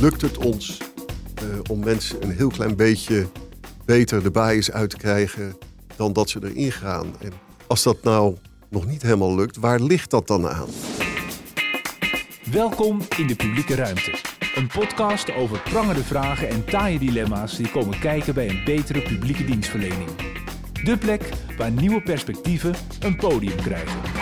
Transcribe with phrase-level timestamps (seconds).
[0.00, 0.78] lukt het ons
[1.34, 3.26] eh, om mensen een heel klein beetje
[3.84, 5.56] beter de bias uit te krijgen
[5.96, 7.06] dan dat ze erin gaan.
[7.20, 7.32] En
[7.66, 8.36] als dat nou
[8.68, 10.68] nog niet helemaal lukt, waar ligt dat dan aan?
[12.50, 14.18] Welkom in de publieke ruimte.
[14.54, 19.44] Een podcast over prangende vragen en taaie dilemma's die komen kijken bij een betere publieke
[19.44, 20.10] dienstverlening.
[20.84, 24.17] De plek waar nieuwe perspectieven een podium krijgen.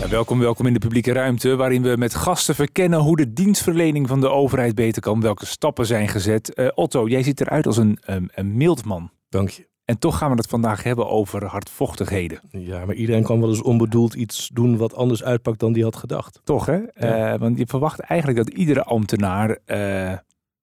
[0.00, 4.08] Ja, welkom, welkom in de publieke ruimte, waarin we met gasten verkennen hoe de dienstverlening
[4.08, 6.52] van de overheid beter kan, welke stappen zijn gezet.
[6.54, 7.98] Uh, Otto, jij ziet eruit als een,
[8.34, 9.10] een mild man.
[9.28, 9.68] Dank je.
[9.84, 12.40] En toch gaan we het vandaag hebben over hardvochtigheden.
[12.50, 15.96] Ja, maar iedereen kan wel eens onbedoeld iets doen wat anders uitpakt dan die had
[15.96, 16.40] gedacht.
[16.44, 16.78] Toch hè?
[16.94, 17.32] Ja.
[17.32, 19.76] Uh, want je verwacht eigenlijk dat iedere ambtenaar uh,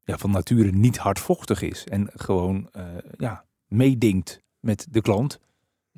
[0.03, 1.83] ja, van nature niet hardvochtig is.
[1.83, 2.69] En gewoon
[3.17, 5.39] ja, meedingt met de klant.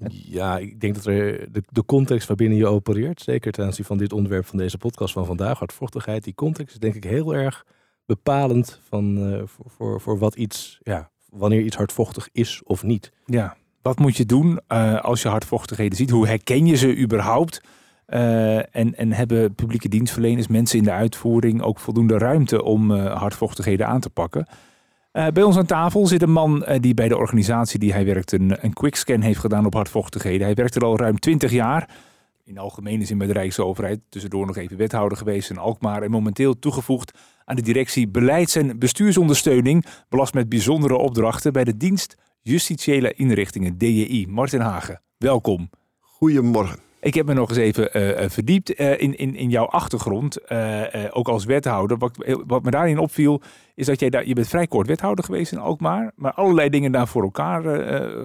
[0.08, 3.98] Ja, ik denk dat er de, de context waarbinnen je opereert, zeker ten aanzien van
[3.98, 7.66] dit onderwerp van deze podcast van vandaag, hardvochtigheid, die context is denk ik heel erg
[8.06, 13.12] bepalend van, uh, voor, voor, voor wat iets, ja, wanneer iets hardvochtig is of niet.
[13.26, 16.10] Ja, wat moet je doen uh, als je hardvochtigheden ziet?
[16.10, 17.62] Hoe herken je ze überhaupt?
[18.08, 23.88] Uh, en, en hebben publieke dienstverleners, mensen in de uitvoering ook voldoende ruimte om hardvochtigheden
[23.88, 24.48] aan te pakken?
[25.14, 28.06] Uh, bij ons aan tafel zit een man uh, die bij de organisatie die hij
[28.06, 30.46] werkt een, een quickscan heeft gedaan op hardvochtigheden.
[30.46, 31.90] Hij werkt er al ruim 20 jaar.
[32.44, 34.00] In de algemene zin bij de Rijksoverheid.
[34.10, 36.04] Tussendoor nog even wethouder geweest in Alkmaar.
[36.04, 39.86] En momenteel toegevoegd aan de directie beleids- en bestuursondersteuning.
[40.10, 44.28] Belast met bijzondere opdrachten bij de dienst Justitiële Inrichtingen, DJI.
[44.28, 45.70] Martin Hagen, welkom.
[46.00, 46.89] Goedemorgen.
[47.02, 50.52] Ik heb me nog eens even uh, verdiept uh, in, in, in jouw achtergrond,
[51.12, 51.98] ook als wethouder.
[51.98, 53.42] Wat, wat me daarin opviel,
[53.76, 56.92] is dat jij daar, je bent vrij kort wethouder geweest in Alkmaar, maar allerlei dingen
[56.92, 57.62] daar voor elkaar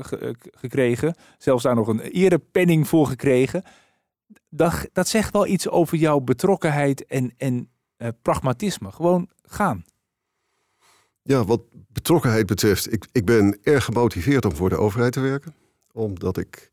[0.04, 1.14] ge, gekregen.
[1.38, 3.62] Zelfs daar nog een erepenning voor gekregen.
[4.48, 7.70] Dat, dat zegt wel iets over jouw betrokkenheid en, en
[8.22, 8.92] pragmatisme.
[8.92, 9.84] Gewoon gaan.
[11.22, 15.54] Ja, wat betrokkenheid betreft, ik, ik ben erg gemotiveerd om voor de overheid te werken.
[15.92, 16.70] Omdat ik,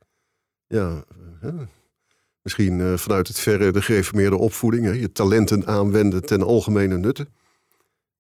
[0.68, 1.04] ja,
[2.42, 4.86] Misschien uh, vanuit het verre de gereformeerde opvoeding.
[4.86, 7.28] Hè, je talenten aanwenden ten algemene nutte.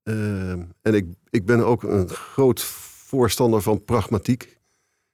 [0.03, 0.51] Uh,
[0.81, 4.59] en ik, ik ben ook een groot voorstander van pragmatiek.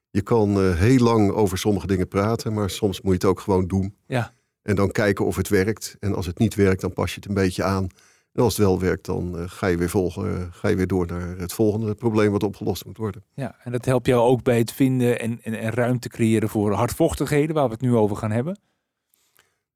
[0.10, 3.40] Je kan uh, heel lang over sommige dingen praten, maar soms moet je het ook
[3.40, 3.96] gewoon doen.
[4.08, 4.34] Ja.
[4.62, 5.96] En dan kijken of het werkt.
[6.00, 7.88] En als het niet werkt, dan pas je het een beetje aan.
[8.34, 11.08] En als het wel werkt, dan uh, ga, je weer volgen, ga je weer door
[11.08, 13.24] naar het volgende probleem wat opgelost moet worden.
[13.34, 16.74] Ja, en dat helpt jou ook bij het vinden en, en, en ruimte creëren voor
[16.74, 18.60] hardvochtigheden, waar we het nu over gaan hebben.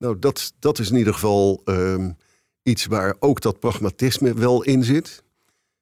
[0.01, 2.17] Nou, dat, dat is in ieder geval um,
[2.63, 5.23] iets waar ook dat pragmatisme wel in zit.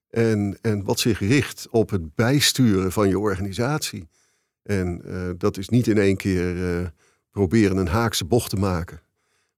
[0.10, 4.10] En, en wat zich richt op het bijsturen van je organisatie.
[4.64, 6.88] En uh, dat is niet in één keer uh,
[7.32, 9.02] proberen een Haakse bocht te maken.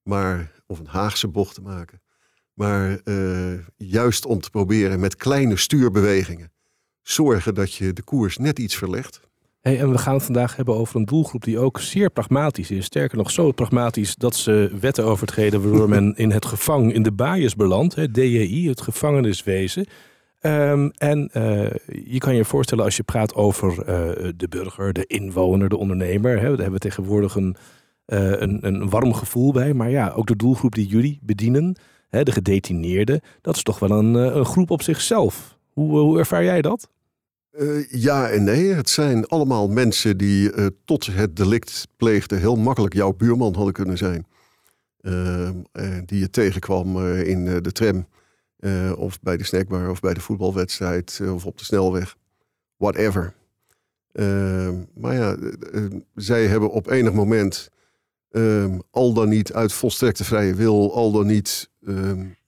[0.03, 2.01] Maar, of een Haagse bocht te maken.
[2.53, 6.51] Maar uh, juist om te proberen met kleine stuurbewegingen
[7.01, 9.22] zorgen dat je de koers net iets verlegt.
[9.61, 12.85] Hey, en we gaan het vandaag hebben over een doelgroep die ook zeer pragmatisch is.
[12.85, 17.11] Sterker nog, zo pragmatisch dat ze wetten overtreden waardoor men in het gevang in de
[17.11, 17.95] baaiers belandt.
[17.95, 19.85] Hè, DJI, het gevangeniswezen.
[20.41, 21.69] Um, en uh,
[22.03, 23.85] je kan je voorstellen als je praat over uh,
[24.35, 26.31] de burger, de inwoner, de ondernemer.
[26.31, 27.55] Hè, daar hebben we tegenwoordig een,
[28.07, 29.73] uh, een, een warm gevoel bij.
[29.73, 31.75] Maar ja, ook de doelgroep die jullie bedienen,
[32.09, 35.57] hè, de gedetineerden, dat is toch wel een, een groep op zichzelf.
[35.69, 36.89] Hoe, hoe ervaar jij dat?
[37.59, 38.73] Uh, ja en nee.
[38.73, 43.73] Het zijn allemaal mensen die uh, tot het delict pleegden heel makkelijk jouw buurman hadden
[43.73, 44.25] kunnen zijn.
[45.01, 45.50] Uh,
[46.06, 48.07] die je tegenkwam in de tram
[48.95, 52.16] of bij de snackbar of bij de voetbalwedstrijd of op de snelweg.
[52.78, 53.34] Whatever.
[54.94, 55.38] maar ja,
[56.16, 57.69] zij hebben op enig moment
[58.91, 61.69] al dan niet uit volstrekte vrije wil, al dan niet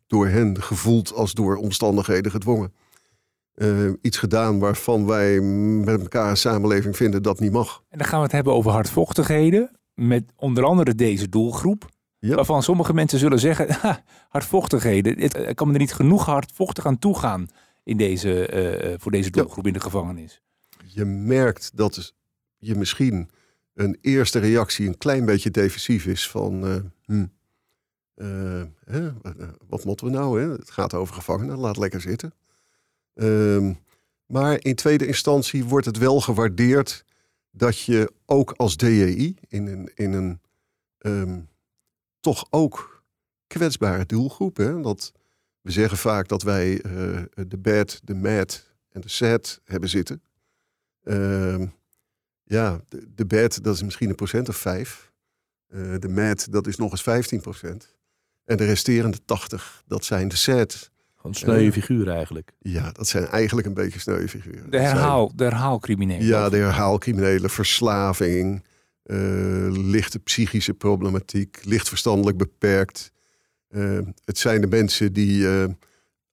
[0.07, 2.73] door hen gevoeld als door omstandigheden gedwongen
[3.55, 7.83] uh, iets gedaan waarvan wij met elkaar een samenleving vinden dat niet mag.
[7.89, 9.71] En dan gaan we het hebben over hardvochtigheden.
[9.93, 11.89] Met onder andere deze doelgroep.
[12.19, 12.35] Ja.
[12.35, 15.17] Waarvan sommige mensen zullen zeggen, ha, hardvochtigheden.
[15.17, 17.47] Ik kan me er niet genoeg hardvochtig aan toegaan
[17.83, 18.53] in deze,
[18.89, 19.67] uh, voor deze doelgroep ja.
[19.67, 20.41] in de gevangenis.
[20.85, 22.13] Je merkt dat
[22.57, 23.29] je misschien
[23.73, 26.65] een eerste reactie een klein beetje defensief is van...
[26.65, 26.75] Uh,
[27.05, 27.25] hm,
[28.85, 29.11] hè,
[29.67, 30.41] wat moeten we nou?
[30.41, 30.49] Hè?
[30.49, 32.33] Het gaat over gevangenen, laat lekker zitten.
[33.13, 33.77] Um,
[34.25, 37.05] maar in tweede instantie wordt het wel gewaardeerd
[37.51, 40.39] dat je ook als DJI in een, in een
[40.99, 41.49] um,
[42.19, 43.03] toch ook
[43.47, 45.11] kwetsbare doelgroep, hè, dat
[45.61, 50.21] we zeggen vaak dat wij uh, de bad, de mad en de sad hebben zitten.
[51.03, 51.73] Um,
[52.43, 52.81] ja,
[53.15, 55.11] de, bad dat is misschien een procent of vijf.
[55.69, 57.95] Uh, de mad dat is nog eens 15 procent.
[58.43, 60.91] En de resterende 80, dat zijn de SAD.
[61.23, 62.51] Gewoon sneuwe figuren eigenlijk.
[62.59, 64.69] Ja, dat zijn eigenlijk een beetje sneuwe figuren.
[64.69, 66.25] De, zijn- herhaal, de herhaalcriminelen.
[66.25, 68.63] ja, de herhaalcriminelen, verslaving,
[69.03, 69.17] eh,
[69.71, 73.11] lichte psychische problematiek, licht verstandelijk beperkt.
[73.69, 75.65] Eh, het zijn de mensen die, eh,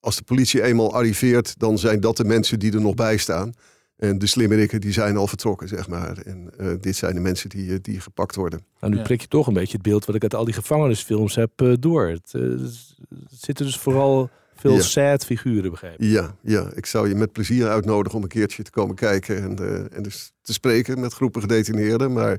[0.01, 3.53] als de politie eenmaal arriveert, dan zijn dat de mensen die er nog bij staan.
[3.97, 6.19] En de slimmerikken die zijn al vertrokken, zeg maar.
[6.19, 8.65] En eh, dit zijn de mensen die, eh, die gepakt worden.
[8.81, 9.05] Nou, nu Ja.
[9.05, 11.73] prik je toch een beetje het beeld wat ik uit al die gevangenisfilms heb eh,
[11.81, 12.09] door.
[12.09, 14.81] Het, eh, het zitten dus vooral veel Ja.
[14.81, 16.11] sad figuren, begrijp ik.
[16.11, 19.59] Ja, ja, ik zou je met plezier uitnodigen om een keertje te komen kijken en,
[19.59, 22.12] eh, en dus te spreken met groepen gedetineerden.
[22.12, 22.39] Maar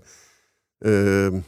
[0.77, 1.39] ehm,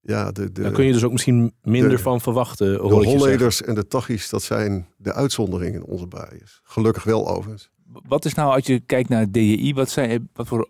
[0.00, 3.18] ja, de, de, Daar kun je dus ook misschien minder de- van verwachten, de zeggen.
[3.18, 6.60] Holleders en de Tachis, dat zijn de uitzonderingen in onze baaiers.
[6.62, 7.70] Gelukkig wel overigens.
[8.08, 10.68] Wat is nou, als je kijkt naar het DJI, wat, zijn, wat voor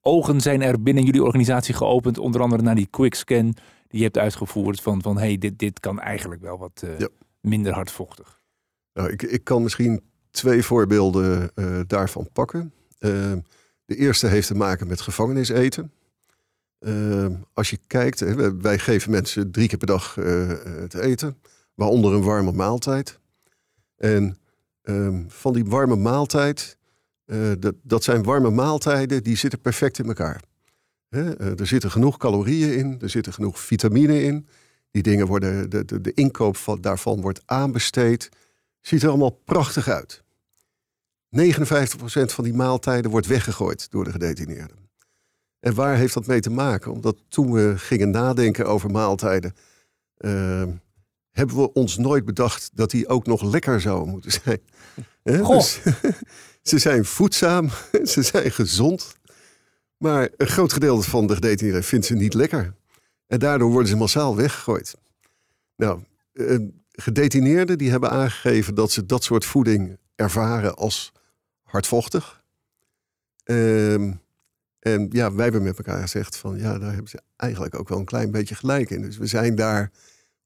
[0.00, 2.18] ogen zijn er binnen jullie organisatie geopend?
[2.18, 3.44] Onder andere naar die quickscan
[3.88, 4.80] die je hebt uitgevoerd.
[4.80, 7.08] Van, van hey, dit, dit kan eigenlijk wel wat eh, Ja.
[7.40, 8.39] minder hardvochtig.
[8.92, 12.72] Nou, ik, ik kan misschien twee voorbeelden eh, daarvan pakken.
[12.98, 13.38] Ehm,
[13.84, 15.92] de eerste heeft te maken met gevangeniseten.
[16.78, 18.20] Ehm, als je kijkt,
[18.60, 20.50] wij- geven mensen drie keer per dag eh,
[20.88, 21.36] te eten,
[21.74, 23.18] waaronder een warme maaltijd.
[23.96, 24.38] En
[24.82, 26.76] ehm, van die warme maaltijd,
[27.24, 30.42] eh, dat, dat zijn warme maaltijden die zitten perfect in elkaar.
[31.08, 34.46] Hè, er zitten genoeg calorieën in, er zitten genoeg vitamine in.
[34.90, 38.28] Die dingen worden, de, de, de inkoop van, daarvan wordt aanbesteed.
[38.80, 40.22] Ziet er allemaal prachtig uit.
[41.36, 41.40] 59%
[42.26, 44.76] van die maaltijden wordt weggegooid door de gedetineerden.
[45.60, 46.92] En waar heeft dat mee te maken?
[46.92, 49.54] Omdat toen we gingen nadenken over maaltijden,
[50.16, 50.64] eh,
[51.30, 54.60] hebben we ons nooit bedacht dat die ook nog lekker zouden moeten zijn.
[55.44, 55.56] Goh.
[55.56, 55.80] Dus,
[56.70, 57.70] ze zijn voedzaam,
[58.12, 59.16] ze zijn gezond,
[59.96, 62.74] maar een groot gedeelte van de gedetineerden vindt ze niet lekker.
[63.26, 64.94] En daardoor worden ze massaal weggegooid.
[65.76, 66.00] Nou,
[66.32, 66.58] eh,
[67.00, 71.12] gedetineerden die hebben aangegeven dat ze dat soort voeding ervaren als
[71.62, 72.42] hardvochtig.
[73.44, 74.12] Ehm,
[74.78, 77.98] en ja, wij hebben met elkaar gezegd van ja, daar hebben ze eigenlijk ook wel
[77.98, 79.02] een klein beetje gelijk in.
[79.02, 79.90] Dus we zijn daar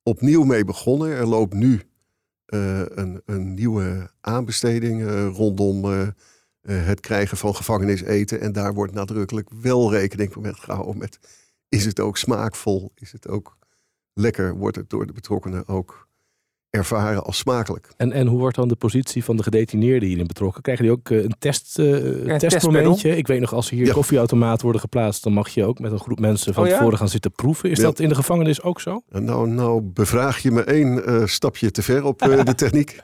[0.03, 1.11] opnieuw mee begonnen.
[1.11, 1.83] Er loopt nu
[2.45, 6.09] eh, een, een nieuwe aanbesteding eh, rondom eh,
[6.61, 8.41] het krijgen van gevangeniseten.
[8.41, 11.19] En daar wordt nadrukkelijk wel rekening mee gehouden met
[11.69, 12.93] is het ook smaakvol?
[12.95, 13.57] Is het ook
[14.13, 14.57] lekker?
[14.57, 16.09] Wordt het door de betrokkenen ook
[16.75, 17.89] ervaren als smakelijk?
[17.97, 20.63] En, en hoe wordt dan de positie van de gedetineerden hierin betrokken?
[20.63, 21.87] Krijgen die ook eh, een, test, eh,
[22.27, 23.17] een testmomentje?
[23.17, 23.93] Ik weet nog, als er hier Ja.
[23.93, 25.23] koffieautomaten worden geplaatst...
[25.23, 26.77] dan mag je ook met een groep mensen van Oh ja?
[26.77, 27.71] tevoren gaan zitten proeven.
[27.71, 27.85] Is Ja.
[27.85, 29.03] dat in de gevangenis ook zo?
[29.09, 32.97] Nou, nou bevraag je me één eh, stapje te ver op eh, de techniek.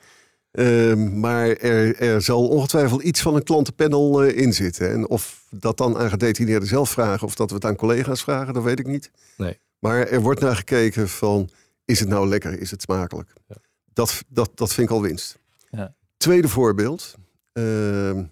[0.51, 4.91] Ehm, maar er, er zal ongetwijfeld iets van een klantenpanel eh, in zitten.
[4.91, 8.55] En of dat dan aan gedetineerden zelf vragen of dat we het aan collega's vragen,
[8.55, 9.11] dat weet ik niet.
[9.37, 9.59] Nee.
[9.79, 11.49] Maar er wordt naar gekeken van,
[11.91, 12.61] is het nou lekker?
[12.61, 13.33] Is het smakelijk?
[13.47, 13.57] Ja.
[13.93, 15.39] Dat, dat, dat vind ik al winst.
[15.71, 15.95] Ja.
[16.17, 17.15] Tweede voorbeeld.
[17.53, 18.25] Ehm,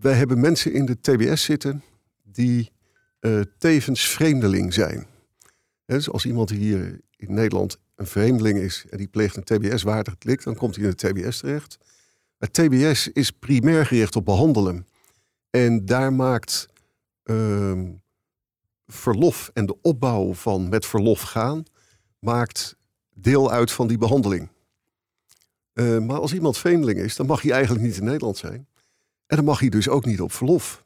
[0.00, 1.82] wij hebben mensen in de TBS zitten
[2.22, 2.70] die
[3.20, 5.06] eh, tevens vreemdeling zijn.
[5.84, 10.18] Hè, Dus als iemand hier in Nederland een vreemdeling is en die pleegt een TBS-waardig
[10.18, 11.78] delict, dan komt hij in de TBS terecht.
[12.38, 14.86] Het TBS is primair gericht op behandelen.
[15.50, 16.68] En daar maakt
[17.22, 17.90] ehm,
[18.86, 21.64] verlof en de opbouw van met verlof gaan,
[22.24, 22.76] maakt
[23.14, 24.48] deel uit van die behandeling.
[25.72, 28.68] Eh, maar als iemand vreemdeling is, dan mag hij eigenlijk niet in Nederland zijn.
[29.26, 30.84] En dan mag hij dus ook niet op verlof.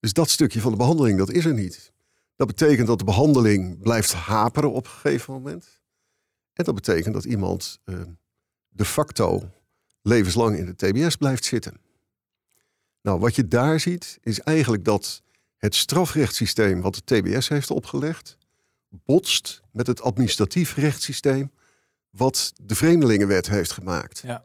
[0.00, 1.92] Dus dat stukje van de behandeling, dat is er niet.
[2.36, 5.80] Dat betekent dat de behandeling blijft haperen op een gegeven moment.
[6.52, 8.00] En dat betekent dat iemand eh,
[8.68, 9.50] de facto
[10.02, 11.80] levenslang in de TBS blijft zitten.
[13.02, 15.22] Nou, wat je daar ziet, is eigenlijk dat
[15.56, 18.36] het strafrechtssysteem wat de TBS heeft opgelegd,
[19.04, 21.50] botst met het administratief rechtssysteem
[22.10, 24.22] wat de Vreemdelingenwet heeft gemaakt.
[24.26, 24.44] Ja.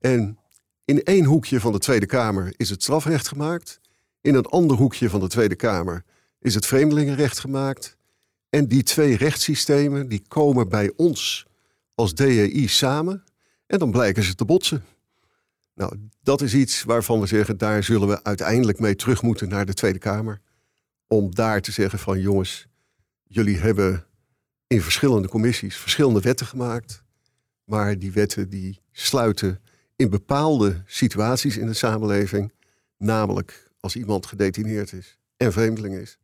[0.00, 0.38] En
[0.84, 3.80] in één hoekje van de Tweede Kamer is het strafrecht gemaakt.
[4.20, 6.04] In een ander hoekje van de Tweede Kamer
[6.40, 7.96] is het vreemdelingenrecht gemaakt.
[8.50, 11.46] En die twee rechtssystemen die komen bij ons
[11.94, 13.24] als DEI samen.
[13.66, 14.84] En dan blijken ze te botsen.
[15.74, 19.66] Nou, dat is iets waarvan we zeggen, daar zullen we uiteindelijk mee terug moeten naar
[19.66, 20.40] de Tweede Kamer.
[21.06, 22.66] Om daar te zeggen van jongens,
[23.26, 24.04] jullie hebben
[24.66, 27.02] in verschillende commissies verschillende wetten gemaakt.
[27.64, 29.60] Maar die wetten die sluiten
[29.96, 32.52] in bepaalde situaties in de samenleving,
[32.98, 36.18] namelijk als iemand gedetineerd is en vreemdeling is,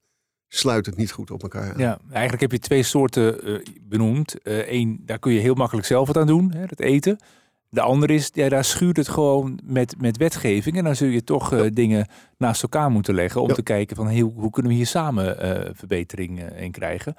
[0.49, 1.78] sluit het niet goed op elkaar aan.
[1.78, 4.35] Ja, eigenlijk heb je twee soorten eh, benoemd.
[4.42, 7.19] Eén, daar kun je heel makkelijk zelf wat aan doen, hè, het eten.
[7.72, 10.76] De andere is, ja, daar schuurt het gewoon met, met wetgeving.
[10.76, 12.06] En dan zul je toch eh, dingen
[12.38, 13.54] naast elkaar moeten leggen om Ja.
[13.54, 17.14] te kijken van hey, hoe, kunnen we hier samen eh, verbetering eh, in krijgen.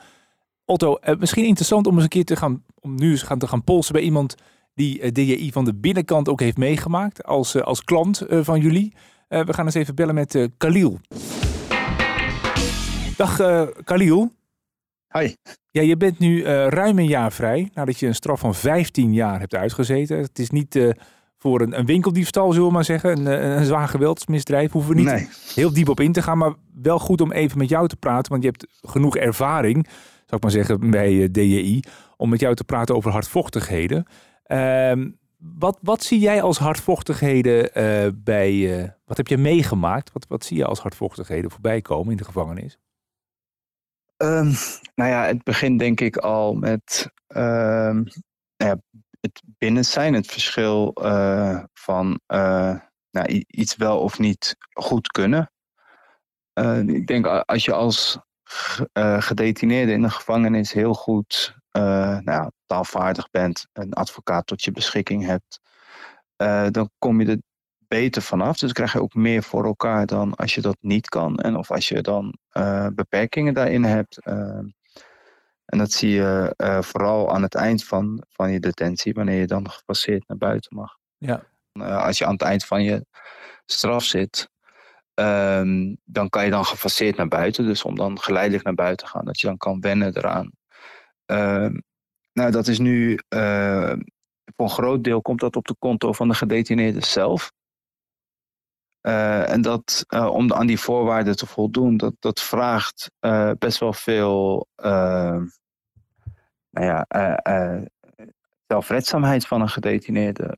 [0.65, 3.63] Otto, misschien interessant om eens een keer te gaan, om nu eens gaan te gaan
[3.63, 4.36] polsen bij iemand
[4.74, 8.93] die uh, DJI van de binnenkant ook heeft meegemaakt als, uh, als klant van jullie.
[9.27, 11.00] we gaan eens even bellen met Khalil.
[13.17, 13.36] Dag
[13.84, 14.31] Khalil.
[15.12, 15.34] Hi.
[15.72, 19.39] Ja, je bent nu ruim een jaar vrij nadat je een straf van 15 jaar
[19.39, 20.18] hebt uitgezeten.
[20.18, 20.96] Het is niet
[21.41, 23.25] voor een, een, winkeldiefstal, zullen we maar zeggen.
[23.25, 24.72] Een, een zwaar geweldsmisdrijf.
[24.72, 26.38] Hoeven we niet heel diep op in te gaan.
[26.38, 28.32] Maar wel goed om even met jou te praten.
[28.32, 29.88] Want je hebt genoeg ervaring,
[30.32, 31.84] zou ik maar zeggen, bij eh, DJI.
[32.18, 34.06] Om met jou te praten over hardvochtigheden.
[34.48, 34.91] Uh,
[35.38, 38.51] wat, wat zie jij als hardvochtigheden uh, bij...
[38.53, 40.12] Uh, wat heb je meegemaakt?
[40.13, 42.77] Wat, wat zie je als hardvochtigheden voorbij komen in de gevangenis?
[44.22, 44.54] Um,
[44.96, 48.00] nou ja, het begint denk ik al met uh,
[48.56, 48.78] ja,
[49.20, 52.75] het binnen zijn, het verschil uh, van uh,
[53.12, 55.51] nou, iets wel of niet goed kunnen.
[56.60, 58.20] Uh, ik denk als je als
[59.18, 61.56] gedetineerde in een gevangenis heel goed
[62.24, 65.60] nou, taalvaardig bent, een advocaat tot je beschikking hebt,
[66.74, 67.42] dan kom je er
[67.92, 68.58] beter vanaf.
[68.58, 71.40] Dus krijg je ook meer voor elkaar dan als je dat niet kan.
[71.40, 72.38] En of als je dan
[72.94, 74.20] beperkingen daarin hebt.
[75.72, 79.48] En dat zie je uh, vooral aan het eind van, van je detentie, wanneer je
[79.48, 80.98] dan gefaseerd naar buiten mag.
[81.18, 81.44] Ja.
[81.74, 83.06] Uh, als je aan het eind van je
[83.66, 84.50] straf zit,
[85.14, 87.66] um, dan kan je dan gefaseerd naar buiten.
[87.66, 90.52] Dus om dan geleidelijk naar buiten te gaan, dat je dan kan wennen eraan.
[91.32, 91.80] Uh,
[92.34, 93.20] nou, dat is nu,
[94.56, 97.52] voor een groot deel komt dat op de konto van de gedetineerde zelf.
[99.01, 103.79] Uh, en dat, uh, om aan die voorwaarden te voldoen, dat, dat vraagt uh, best
[103.79, 104.67] wel veel
[106.70, 107.05] nou ja,
[108.67, 110.58] zelfredzaamheid van een gedetineerde.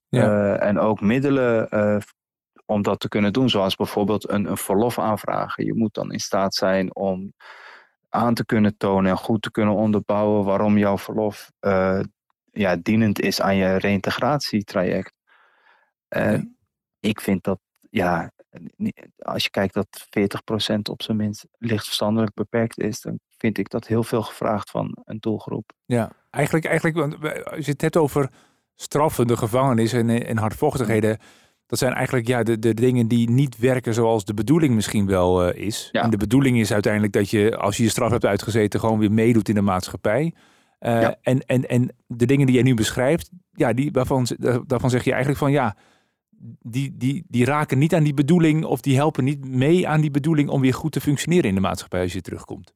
[0.60, 1.70] En ook middelen
[2.66, 5.66] om dat te kunnen doen, zoals bijvoorbeeld een, een verlof aanvragen.
[5.66, 7.34] Je moet dan in staat zijn om
[8.10, 11.52] aan te kunnen tonen en goed te kunnen onderbouwen waarom jouw verlof
[12.52, 15.14] ja, dienend is aan je reïntegratietraject.
[16.08, 16.58] En
[17.00, 17.60] ik vind dat,
[17.94, 18.32] ja,
[19.18, 20.08] als je kijkt dat
[20.70, 24.70] 40% op zijn minst licht verstandelijk beperkt is, dan vind ik dat heel veel gevraagd
[24.70, 25.72] van een doelgroep.
[25.86, 26.98] Ja, eigenlijk, eigenlijk
[27.44, 28.30] als je het hebt over
[28.76, 31.18] straffen, de gevangenis en, en hardvochtigheden.
[31.66, 35.48] Dat zijn eigenlijk ja, de, de dingen die niet werken zoals de bedoeling misschien wel
[35.48, 35.90] uh, is.
[35.92, 36.04] Ja.
[36.04, 39.12] En de bedoeling is uiteindelijk dat je, als je je straf hebt uitgezeten, gewoon weer
[39.12, 40.34] meedoet in de maatschappij.
[40.80, 41.18] Uh, ja.
[41.22, 44.28] en, en, en de dingen die jij nu beschrijft, ja, die, waarvan,
[44.66, 45.76] daarvan zeg je eigenlijk van ja,
[46.60, 50.12] die, die, die raken niet aan die bedoeling of die helpen niet mee aan die
[50.12, 52.74] bedoeling om weer goed te functioneren in de maatschappij als je terugkomt.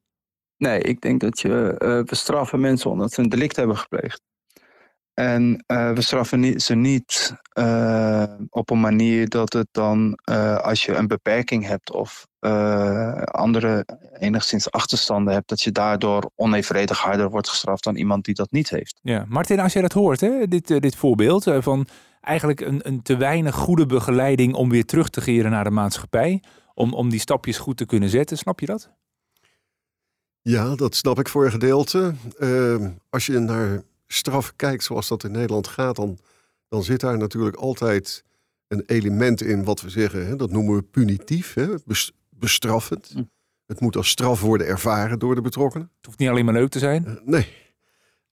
[0.57, 4.21] Nee, ik denk dat je, uh, we straffen mensen omdat ze een delict hebben gepleegd.
[5.13, 10.15] En uh, we straffen ze niet uh, op een manier dat het dan,
[10.62, 12.27] als je een beperking hebt of
[13.25, 13.86] andere
[14.19, 18.69] enigszins achterstanden hebt, dat je daardoor onevenredig harder wordt gestraft dan iemand die dat niet
[18.69, 19.00] heeft.
[19.01, 21.88] Ja, Martin, als je dat hoort, hè, dit, dit voorbeeld van
[22.27, 26.43] eigenlijk een, een te weinig goede begeleiding om weer terug te keren naar de maatschappij,
[26.74, 28.89] om, om die stapjes goed te kunnen zetten, snap je dat?
[30.41, 32.13] Ja, dat snap ik voor een gedeelte.
[32.39, 36.17] Uh, als je naar straf kijkt zoals dat in Nederland gaat, dan,
[36.67, 38.24] dan zit daar natuurlijk altijd
[38.67, 41.67] een element in wat we zeggen, hè, dat noemen we punitief, hè,
[42.29, 43.10] bestraffend.
[43.13, 43.24] Hm.
[43.65, 45.91] Het moet als straf worden ervaren door de betrokkenen.
[45.96, 47.03] Het hoeft niet alleen maar leuk te zijn.
[47.07, 47.66] Uh, nee.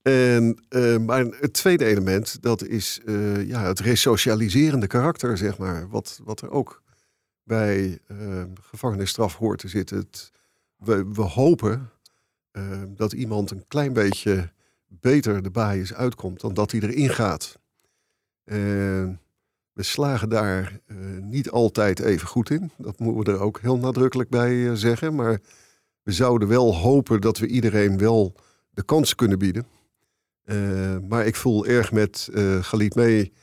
[0.06, 5.90] En, uh, maar het tweede element, dat is uh, ja, het resocialiserende karakter, zeg maar.
[5.90, 6.84] Wat, wat er ook
[7.44, 8.00] bij
[8.62, 9.98] gevangenisstraf hoort te zitten.
[9.98, 10.32] Het,
[10.78, 11.90] we, we hopen
[12.88, 14.52] dat iemand een klein beetje
[14.88, 17.60] beter de baaiers uitkomt dan dat hij erin gaat.
[19.76, 22.72] We slagen daar eh, niet altijd even goed in.
[22.78, 25.16] Dat moeten we er ook heel nadrukkelijk bij eh, zeggen.
[25.16, 25.40] Maar
[26.04, 28.36] we zouden wel hopen dat we iedereen wel
[28.70, 29.66] de kans kunnen bieden.
[30.46, 33.34] Ehm, maar ik voel erg met uh, Galit mee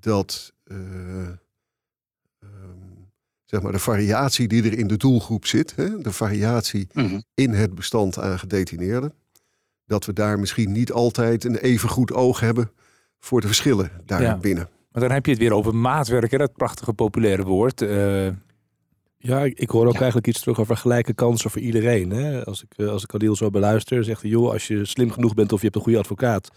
[0.00, 0.52] dat
[3.44, 7.20] zeg maar, de variatie die er in de doelgroep zit, hè, de variatie mhm.
[7.34, 9.12] in het bestand aan gedetineerden,
[9.86, 12.70] dat we daar misschien niet altijd een even goed oog hebben
[13.18, 14.68] voor de verschillen daar binnen.
[14.92, 17.80] Maar dan heb je het weer over maatwerken, dat prachtige populaire woord.
[17.80, 18.28] Uh...
[19.18, 22.10] Ja, ik hoor ook eigenlijk iets terug over gelijke kansen voor iedereen.
[22.10, 22.44] Hè?
[22.44, 25.34] Als ik, eh, als ik Adil zo beluister, zegt hij, joh, als je slim genoeg
[25.34, 26.48] bent of je hebt een goede advocaat,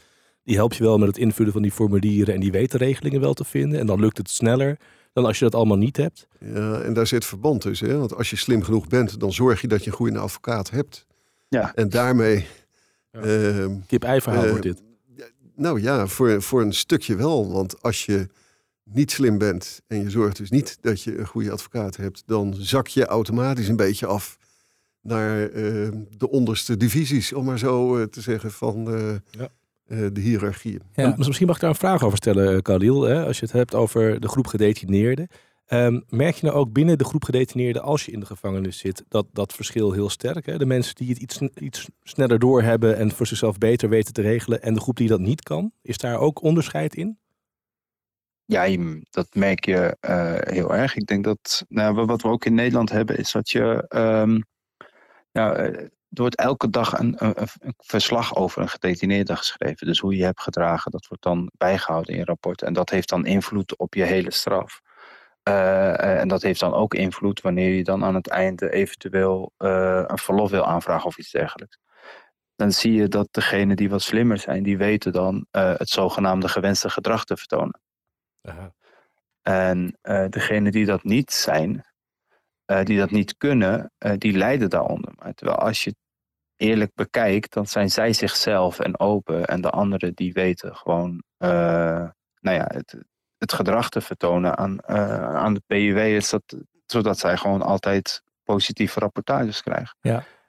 [0.43, 3.21] die helpt je wel met het invullen van die formulieren en die weet de regelingen
[3.21, 3.79] wel te vinden.
[3.79, 4.77] En dan lukt het sneller
[5.13, 6.27] dan als je dat allemaal niet hebt.
[6.39, 7.89] Ja, en daar zit verband tussen.
[7.89, 7.97] Hè?
[7.97, 11.05] Want als je slim genoeg bent, dan zorg je dat je een goede advocaat hebt.
[11.49, 11.75] Ja.
[11.75, 12.45] En daarmee...
[13.11, 13.25] Ja.
[13.25, 14.83] Uh, Kip-ei-verhaal uh, wordt dit.
[15.55, 17.51] Nou ja, voor, voor een stukje wel.
[17.51, 18.27] Want als je
[18.93, 22.53] niet slim bent en je zorgt dus niet dat je een goede advocaat hebt, dan
[22.57, 24.37] zak je automatisch een beetje af
[25.01, 29.47] naar eh, de onderste divisies, om maar zo eh, te zeggen, van eh, Ja.
[29.87, 30.81] eh, de hiërarchieën.
[30.93, 31.03] Ja.
[31.03, 33.01] En Misschien mag ik daar een vraag over stellen, Khalil.
[33.01, 33.25] Hè?
[33.25, 35.27] Als je het hebt over de groep gedetineerden.
[35.65, 39.03] Ehm, merk je nou ook binnen de groep gedetineerden, als je in de gevangenis zit,
[39.07, 40.45] dat dat verschil heel sterk?
[40.45, 40.57] Hè?
[40.57, 44.61] De mensen die het iets, iets sneller doorhebben en voor zichzelf beter weten te regelen.
[44.61, 45.71] En de groep die dat niet kan.
[45.81, 47.17] Is daar ook onderscheid in?
[48.51, 48.67] Ja,
[49.09, 50.95] dat merk je eh, heel erg.
[50.95, 53.85] Ik denk dat nou, wa- wat we ook in Nederland hebben, is dat je.
[53.87, 54.39] ehm
[55.31, 57.35] ja, eh, er wordt elke dag een, een,
[57.77, 59.87] verslag over een gedetineerde geschreven.
[59.87, 62.61] Dus hoe je hebt gedragen, dat wordt dan bijgehouden in je rapport.
[62.61, 64.81] En dat heeft dan invloed op je hele straf.
[65.43, 70.17] Eh, en dat heeft dan ook invloed wanneer je dan aan het einde eventueel een
[70.17, 71.77] verlof wil aanvragen of iets dergelijks.
[72.55, 76.89] Dan zie je dat degenen die wat slimmer zijn, die weten dan het zogenaamde gewenste
[76.89, 77.79] gedrag te vertonen.
[78.41, 78.73] Aha.
[79.41, 81.85] En eh degenen die dat niet zijn,
[82.65, 85.11] eh, die dat niet kunnen, eh, die lijden daaronder.
[85.15, 85.99] Maar terwijl als je het
[86.55, 89.45] eerlijk bekijkt, dan zijn zij zichzelf en open.
[89.45, 91.23] En de anderen die weten gewoon
[92.39, 92.95] nou ja, het,
[93.37, 94.87] het gedrag te vertonen aan,
[95.37, 96.55] aan de PUW, is dat,
[96.85, 99.97] zodat zij gewoon altijd positieve rapportages krijgen.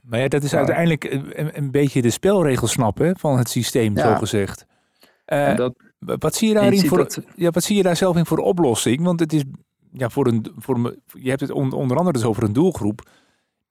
[0.03, 0.57] Maar ja, dat is Ja.
[0.57, 4.03] uiteindelijk een, een- beetje de spelregels snappen van het systeem, Ja.
[4.03, 4.67] zo gezegd.
[5.25, 8.27] En dat, wat, zie je ziet voor, dat- ja, wat zie je daar zelf in
[8.27, 9.03] voor oplossing?
[9.03, 9.43] Want het is
[9.93, 13.09] ja, voor een, voor een, je hebt het on- onder andere dus over een doelgroep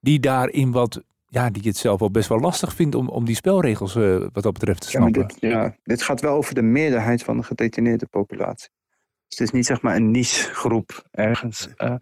[0.00, 3.34] die daarin wat, ja, die het zelf wel best wel lastig vindt om, om die
[3.34, 5.26] spelregels eh, wat dat betreft te Ja, snappen.
[5.28, 8.68] dit, ja, dit gaat wel over de meerderheid van de gedetineerde populatie.
[9.28, 11.68] Dus het is niet zeg maar een niche groep ergens.
[11.76, 11.94] Eh,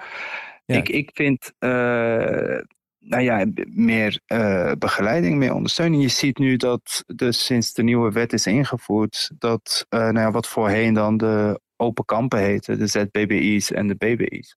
[0.65, 0.77] Ja.
[0.77, 2.59] ik, ik vind eh,
[3.01, 6.03] nou ja, meer eh, begeleiding, meer ondersteuning.
[6.03, 10.31] Je ziet nu dat dus sinds de nieuwe wet is ingevoerd, dat eh, nou ja,
[10.31, 14.57] wat voorheen dan de open kampen heette, de ZBBI's en de BBI's.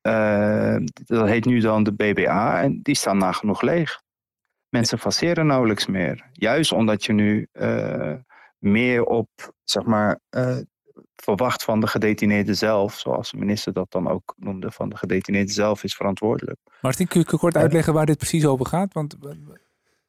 [0.00, 4.02] eh, dat heet nu dan de BBA en die staan nagenoeg leeg.
[4.68, 6.28] Mensen faceren nauwelijks meer.
[6.32, 7.48] Juist omdat je nu
[8.58, 9.28] meer op,
[9.64, 10.20] zeg maar,
[11.22, 15.52] verwacht van de gedetineerde zelf, zoals de minister dat dan ook noemde, van de gedetineerde
[15.52, 16.58] zelf is verantwoordelijk.
[16.80, 18.92] Martin, kun je kort uitleggen waar dit precies over gaat?
[18.92, 19.16] Want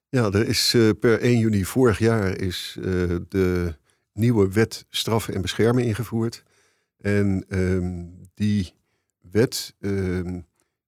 [0.10, 2.86] Ja, er is eh, per 1 juni vorig jaar is eh,
[3.30, 3.76] de
[4.14, 6.44] nieuwe wet straffen en beschermen ingevoerd.
[6.98, 8.74] En ehm, die
[9.22, 10.40] wet ehm,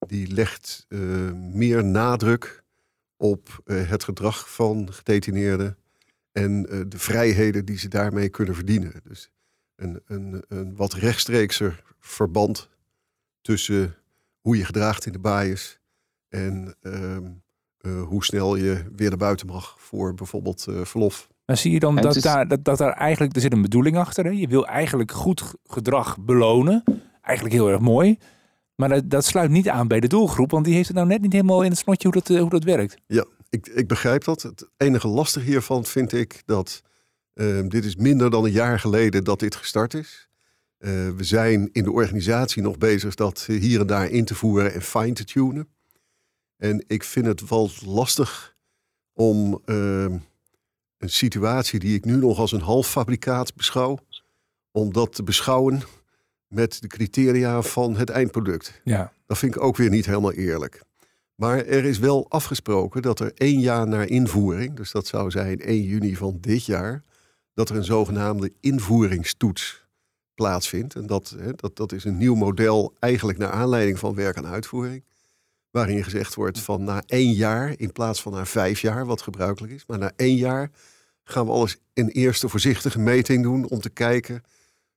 [0.07, 0.99] die legt eh,
[1.33, 2.63] meer nadruk
[3.17, 5.77] op eh, het gedrag van gedetineerden
[6.31, 8.93] en eh, de vrijheden die ze daarmee kunnen verdienen.
[9.03, 9.31] Dus
[9.81, 12.69] een, een, een wat rechtstreekser verband
[13.41, 13.95] tussen
[14.39, 15.79] hoe je gedraagt in de bias
[16.29, 17.25] en ehm,
[17.77, 21.29] eh, hoe snel je weer naar buiten mag voor bijvoorbeeld eh, verlof.
[21.45, 23.97] Maar zie je dan dat, is- daar, dat, dat daar eigenlijk, er zit een bedoeling
[23.97, 24.23] achter.
[24.25, 24.29] Hè?
[24.31, 26.83] Je wil eigenlijk goed gedrag belonen.
[27.21, 28.17] Eigenlijk heel erg mooi.
[28.75, 31.21] Maar dat, dat sluit niet aan bij de doelgroep, want die heeft het nou net
[31.21, 32.97] niet helemaal in het snotje hoe dat, eh, hoe dat werkt.
[33.49, 34.41] Ik, ik begrijp dat.
[34.41, 36.81] Het enige lastige hiervan vind ik dat
[37.33, 40.29] ehm, dit is minder dan een jaar geleden dat dit gestart is.
[40.77, 44.73] Eh, we zijn in de organisatie nog bezig dat hier en daar in te voeren
[44.73, 45.67] en fine te tunen.
[46.57, 48.55] En ik vind het wel lastig
[49.13, 50.17] om ehm,
[50.97, 53.97] een situatie die ik nu nog als een half fabrikaat beschouw,
[54.71, 55.81] om dat te beschouwen
[56.47, 58.81] met de criteria van het eindproduct.
[58.83, 59.13] Ja.
[59.25, 60.83] Dat vind ik ook weer niet helemaal eerlijk.
[61.35, 65.59] Maar er is wel afgesproken dat er één jaar na invoering, dus dat zou zijn
[65.59, 67.03] 1 juni van dit jaar,
[67.53, 69.85] dat er een zogenaamde invoeringstoets
[70.35, 70.95] plaatsvindt.
[70.95, 74.45] En dat, hè, dat, dat is een nieuw model eigenlijk naar aanleiding van werk en
[74.45, 75.03] uitvoering.
[75.71, 79.73] Waarin gezegd wordt van na één jaar, in plaats van na vijf jaar, wat gebruikelijk
[79.73, 80.69] is, maar na één jaar
[81.23, 84.43] gaan we alles in eerste voorzichtige meting doen om te kijken,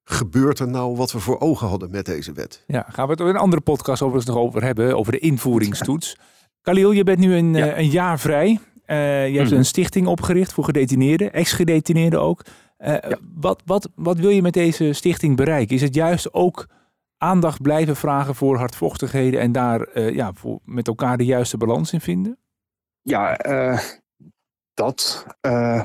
[0.05, 2.65] gebeurt er nou wat we voor ogen hadden met deze wet?
[2.67, 6.17] ja, gaan we het in een andere podcast overigens nog over hebben, over de invoeringstoets.
[6.63, 7.67] Khalil, je bent nu een, Ja.
[7.71, 8.61] eh, een jaar vrij.
[8.87, 9.59] Eh, je hebt Mhm.
[9.59, 12.43] een stichting opgericht voor gedetineerden, ex-gedetineerden ook.
[12.77, 13.19] Eh, Ja.
[13.35, 15.75] wat, wat, wat wil je met deze stichting bereiken?
[15.77, 16.67] Is het juist ook
[17.19, 21.93] aandacht blijven vragen voor hardvochtigheden en daar eh, ja, voor, met elkaar de juiste balans
[21.93, 22.39] in vinden?
[23.03, 23.37] Ja,
[24.75, 25.27] dat.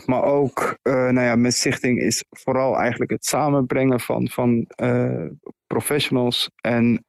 [0.05, 4.67] maar ook, nou ja, mijn stichting is vooral eigenlijk het samenbrengen van, van
[5.67, 7.05] professionals en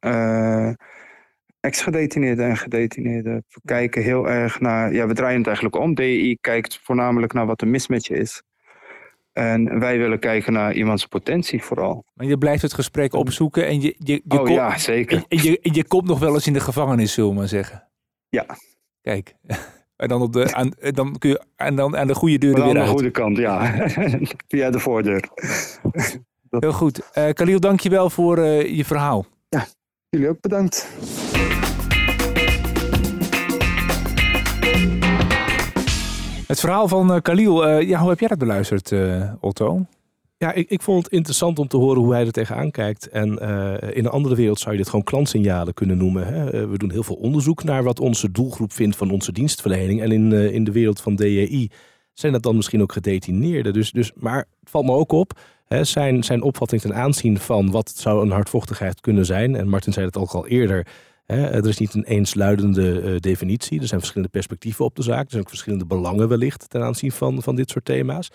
[1.61, 3.45] ex-gedetineerden en gedetineerden.
[3.49, 5.95] We kijken heel erg naar, ja, we draaien het eigenlijk om.
[5.95, 8.43] DEI kijkt voornamelijk naar wat er mis met je is.
[9.33, 12.05] En wij willen kijken naar iemands potentie vooral.
[12.15, 15.25] Maar je blijft het gesprek opzoeken en je, je, je, oh kom- ja, zeker.
[15.29, 17.89] en, je, je komt nog wel eens in de gevangenis, zullen we maar zeggen.
[18.29, 18.47] Ja.
[19.03, 19.35] Kijk,
[19.97, 22.61] en dan, op de, aan, dan kun je en dan aan de goede deur Maar
[22.61, 22.97] er aan weer de uit.
[22.99, 23.87] goede kant, ja.
[24.49, 25.29] Via de voordeur.
[26.51, 27.11] Heel goed.
[27.13, 29.27] Eh Khalil, dank je wel voor eh, je verhaal.
[30.11, 30.89] Jullie ook bedankt.
[36.47, 39.87] Het verhaal van uh, Khalil, uh, ja, hoe heb jij dat beluisterd, uh, Otto?
[40.37, 43.09] Ja, ik, ik vond het interessant om te horen hoe hij er tegenaan kijkt.
[43.09, 43.39] En
[43.95, 46.27] in een andere wereld zou je dit gewoon klantsignalen kunnen noemen.
[46.27, 46.69] Hè?
[46.69, 50.03] we doen heel veel onderzoek naar wat onze doelgroep vindt van onze dienstverlening.
[50.03, 51.71] En in, in de wereld van DJI
[52.13, 53.73] zijn dat dan misschien ook gedetineerden.
[53.73, 55.39] Dus, dus, maar het valt me ook op,
[55.81, 59.57] zijn, zijn opvatting ten aanzien van wat zou een hardvochtigheid kunnen zijn.
[59.57, 60.87] En Martin zei het ook al eerder.
[61.27, 63.81] Er is niet een eensluidende uh, definitie.
[63.81, 65.25] Er zijn verschillende perspectieven op de zaak.
[65.25, 68.31] Er zijn ook verschillende belangen wellicht ten aanzien van, van dit soort thema's.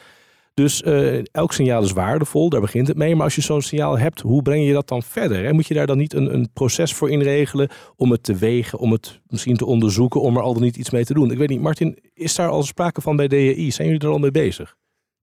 [0.55, 3.15] Dus uh, elk signaal is waardevol, daar begint het mee.
[3.15, 5.43] Maar als je zo'n signaal hebt, hoe breng je dat dan verder?
[5.43, 5.53] Hè?
[5.53, 8.91] Moet je daar dan niet een, een proces voor inregelen om het te wegen, om
[8.91, 11.31] het misschien te onderzoeken, om er al dan niet iets mee te doen?
[11.31, 13.71] Ik weet niet, Martin, is daar al sprake van bij DJI?
[13.71, 14.75] Zijn jullie er al mee bezig?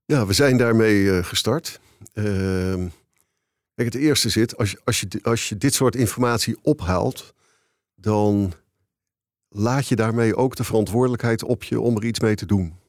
[0.05, 1.81] Ja, we zijn daarmee uh, gestart.
[2.15, 2.87] Uh,
[3.75, 7.35] kijk, het eerste zit, als je, als, je, als je dit soort informatie ophaalt,
[7.95, 8.53] dan
[9.49, 12.81] laat je daarmee ook de verantwoordelijkheid op je om er iets mee te doen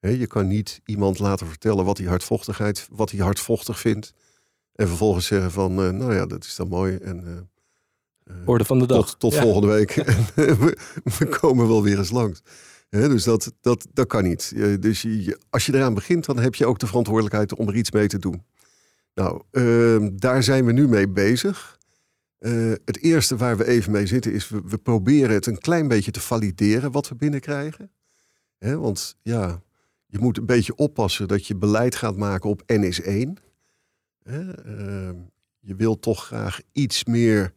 [0.00, 4.14] je kan niet iemand laten vertellen wat hij hardvochtigheid, wat hij hardvochtig vindt.
[4.74, 6.96] En vervolgens zeggen van, uh, nou ja, dat is dan mooi.
[6.96, 7.46] En,
[8.26, 9.06] uh, Orde van de dag.
[9.06, 9.94] Tot, tot volgende week.
[10.34, 10.78] we,
[11.18, 12.42] we, komen wel weer eens langs.
[12.88, 14.52] Dus dat, dat, dat kan niet.
[14.82, 15.06] dus
[15.50, 18.18] als je eraan begint, dan heb je ook de verantwoordelijkheid om er iets mee te
[18.18, 18.44] doen.
[19.14, 21.78] Nou, uh, daar zijn we nu mee bezig.
[22.84, 26.20] het eerste waar we even mee zitten is, we, proberen het een klein beetje te
[26.20, 27.90] valideren wat we binnenkrijgen.
[28.58, 29.62] want ja,
[30.06, 33.46] je moet een beetje oppassen dat je beleid gaat maken op NS1.
[34.24, 35.10] Uh,
[35.60, 37.52] je wilt toch graag iets meer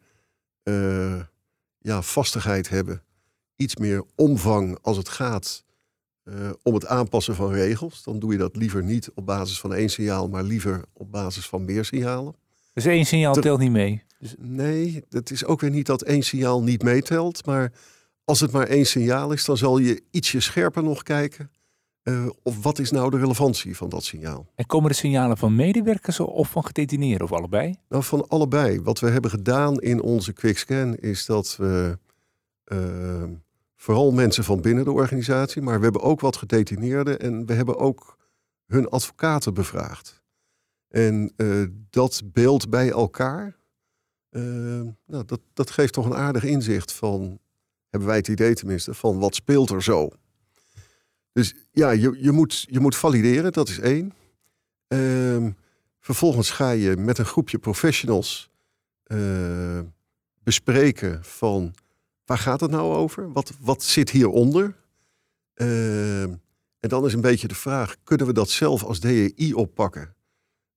[0.63, 1.22] uh,
[1.78, 3.04] ja, vastigheid hebben.
[3.62, 5.63] Iets meer omvang als het gaat
[6.24, 8.04] uh, om het aanpassen van regels.
[8.04, 11.47] Dan doe je dat liever niet op basis van één signaal, maar liever op basis
[11.47, 12.36] van meer signalen.
[12.74, 14.04] Dus één signaal telt niet mee?
[14.19, 14.36] Dus...
[14.39, 17.45] Nee, het is ook weer niet dat één signaal niet meetelt.
[17.45, 17.71] Maar
[18.26, 21.52] als het maar één signaal is, dan zal je ietsje scherper nog kijken
[22.04, 24.47] uh, of wat is nou de relevantie van dat signaal?
[24.56, 27.76] En komen de signalen van medewerkers of van gedetineerden of allebei?
[27.89, 28.82] Nou, van allebei.
[28.82, 31.97] Wat we hebben gedaan in onze quickscan is dat we
[32.65, 33.24] uh,
[33.82, 37.78] vooral mensen van binnen de organisatie, maar we hebben ook wat gedetineerden en we hebben
[37.78, 38.17] ook
[38.65, 40.22] hun advocaten bevraagd.
[40.88, 43.58] En uh, dat beeld bij elkaar,
[45.06, 47.39] nou, dat, dat geeft toch een aardig inzicht van,
[47.89, 50.10] hebben wij het idee tenminste, van wat speelt er zo?
[51.32, 54.13] Dus ja, je, je, moet, je moet valideren, dat is één.
[54.88, 55.56] Um,
[56.00, 58.50] vervolgens ga je met een groepje professionals
[59.06, 59.80] uh,
[60.44, 61.74] bespreken van
[62.32, 63.32] waar gaat het nou over?
[63.32, 64.76] Wat, wat zit hieronder?
[65.56, 66.39] Uh, en
[66.80, 70.15] dan is een beetje de vraag, kunnen we dat zelf als DEI oppakken?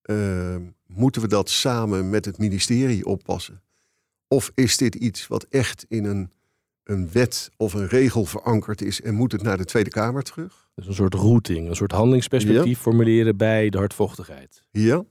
[0.02, 3.62] Uh, moeten we dat samen met het ministerie oppassen?
[4.28, 6.32] Of is dit iets wat echt in een
[6.84, 10.68] een wet of een regel verankerd is en moet het naar de Tweede Kamer terug.
[10.74, 14.62] Dus een soort routing, een soort handelingsperspectief formuleren bij de hardvochtigheid.
[14.70, 15.04] Ja.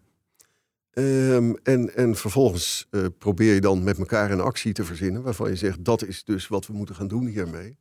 [0.93, 5.49] Um, en, en vervolgens uh, probeer je dan met elkaar een actie te verzinnen waarvan
[5.49, 7.77] je zegt dat is dus wat we moeten gaan doen hiermee.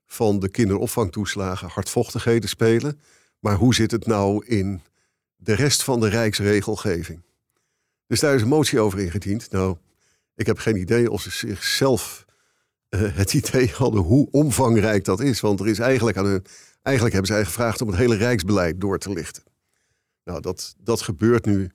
[0.06, 3.00] van de kinderopvangtoeslagen hardvochtigheden spelen.
[3.38, 4.80] Maar hoe zit het nou in
[5.36, 7.22] de rest van de Rijksregelgeving?
[8.06, 9.50] Dus daar is een motie over ingediend.
[9.50, 9.76] Nou,
[10.34, 12.24] ik heb geen idee of ze zichzelf
[12.96, 15.40] het idee hadden hoe omvangrijk dat is.
[15.40, 16.44] Want er is eigenlijk, aan een,
[16.82, 19.42] eigenlijk hebben zij gevraagd om het hele rijksbeleid door te lichten.
[20.24, 21.70] Nou, dat, dat gebeurt nu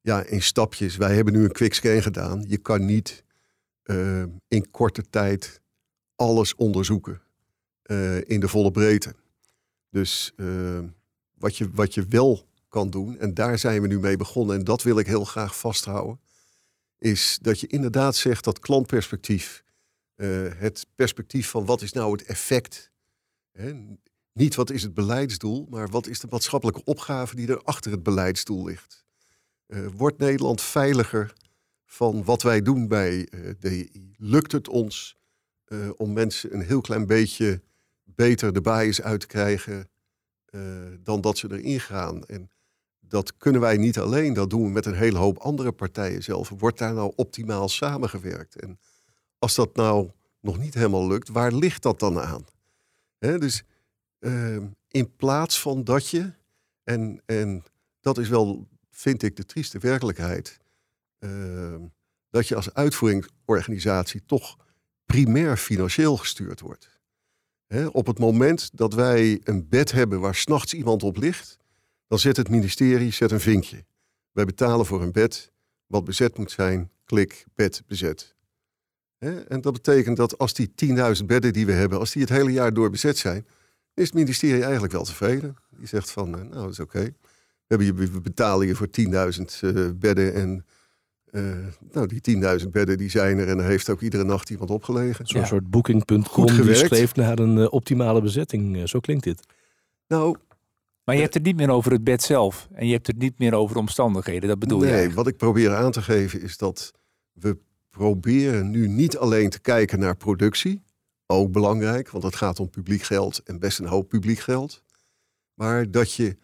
[0.00, 0.96] ja, in stapjes.
[0.96, 2.44] Wij hebben nu een quickscan gedaan.
[2.48, 3.24] Je kan niet
[3.84, 5.60] uh, in korte tijd
[6.16, 7.20] alles onderzoeken
[7.84, 9.14] uh, in de volle breedte.
[9.90, 10.32] Dus
[11.34, 14.64] wat, je, wat je wel kan doen, en daar zijn we nu mee begonnen, en
[14.64, 16.20] dat wil ik heel graag vasthouden,
[16.98, 19.64] is dat je inderdaad zegt dat klantperspectief
[20.56, 22.90] het perspectief van wat is nou het effect.
[23.52, 23.72] Hè?
[24.32, 28.02] Niet wat is het beleidsdoel, maar wat is de maatschappelijke opgave die er achter het
[28.02, 29.06] beleidsdoel ligt.
[29.68, 31.32] Uh, wordt Nederland veiliger
[31.84, 34.14] van wat wij doen bij uh, DI.
[34.16, 35.16] Lukt het ons
[35.68, 37.62] uh, om mensen een heel klein beetje
[38.04, 39.88] beter de bias uit te krijgen
[41.02, 42.24] dan dat ze erin gaan?
[42.24, 42.50] En
[43.00, 46.48] dat kunnen wij niet alleen, dat doen we met een hele hoop andere partijen zelf.
[46.48, 48.60] Wordt daar nou optimaal samengewerkt?
[48.60, 48.78] En
[49.38, 52.44] als dat nou nog niet helemaal lukt, waar ligt dat dan aan?
[53.18, 53.64] Dus
[54.20, 54.56] uh,
[54.88, 56.32] in plaats van dat je,
[56.84, 57.64] en, en
[58.00, 58.66] dat is wel,
[58.98, 60.58] vind ik, de trieste werkelijkheid,
[61.18, 61.74] uh,
[62.30, 64.56] dat je als uitvoeringsorganisatie toch
[65.06, 67.00] primair financieel gestuurd wordt.
[67.92, 71.58] Op het moment dat wij een bed hebben waar s'nachts iemand op ligt,
[72.06, 73.84] dan zet het ministerie zet een vinkje.
[74.32, 75.52] Wij betalen voor een bed
[75.86, 78.36] wat bezet moet zijn, klik, bed bezet.
[79.18, 80.72] En dat betekent dat als die
[81.18, 83.46] 10.000 bedden die we hebben, als die het hele jaar door bezet zijn,
[83.94, 85.56] is het ministerie eigenlijk wel tevreden.
[85.70, 87.14] Die zegt van, eh, nou, dat is oké.
[87.76, 89.04] We betalen je voor 10.000
[89.62, 90.64] uh, bedden en
[91.30, 91.42] uh,
[91.92, 95.26] nou, die 10.000 bedden die zijn er en er heeft ook iedere nacht iemand opgelegen.
[95.26, 95.46] Zo'n ja.
[95.46, 98.76] soort booking.com die streeft naar een uh, optimale bezetting.
[98.76, 99.46] Uh, zo klinkt dit.
[100.06, 100.36] Nou,
[101.04, 102.68] maar je hebt het niet meer over het bed zelf.
[102.72, 104.48] En je hebt het niet meer over de omstandigheden.
[104.48, 104.96] Dat bedoel nee, je?
[104.96, 106.92] Nee, wat ik probeer aan te geven is dat
[107.32, 107.58] we
[107.90, 110.82] proberen nu niet alleen te kijken naar productie.
[111.26, 114.82] Ook belangrijk, want het gaat om publiek geld en best een hoop publiek geld.
[115.54, 116.36] Maar dat je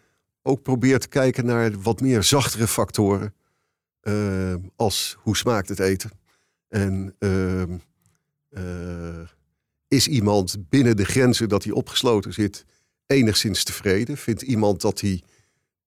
[0.47, 3.33] ook probeert te kijken naar wat meer zachtere factoren.
[4.01, 6.11] Uh, als hoe smaakt het eten?
[6.67, 7.61] En uh,
[8.49, 9.27] uh,
[9.87, 12.65] is iemand binnen de grenzen dat hij opgesloten zit
[13.05, 14.17] enigszins tevreden?
[14.17, 15.23] Vindt iemand dat hij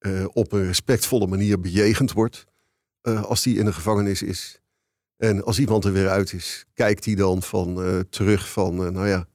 [0.01, 2.47] uh, op een respectvolle manier bejegend wordt
[3.03, 4.61] als hij in een gevangenis is?
[5.17, 9.29] En als iemand er weer uit is, kijkt hij dan van terug van, nou ja,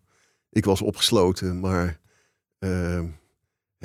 [0.49, 1.99] ik was opgesloten, maar
[2.59, 3.05] ehm,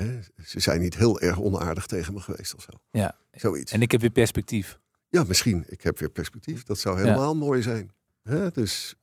[0.01, 2.69] hè, ze zijn niet heel erg onaardig tegen me geweest of zo.
[2.91, 3.71] Ja, zoiets.
[3.71, 4.79] En ik heb weer perspectief.
[5.09, 5.63] Ja, misschien.
[5.67, 6.63] Ik heb weer perspectief.
[6.63, 7.39] Dat zou helemaal ja.
[7.39, 7.91] mooi zijn.
[8.23, 8.51] Hè?
[8.51, 8.95] Dus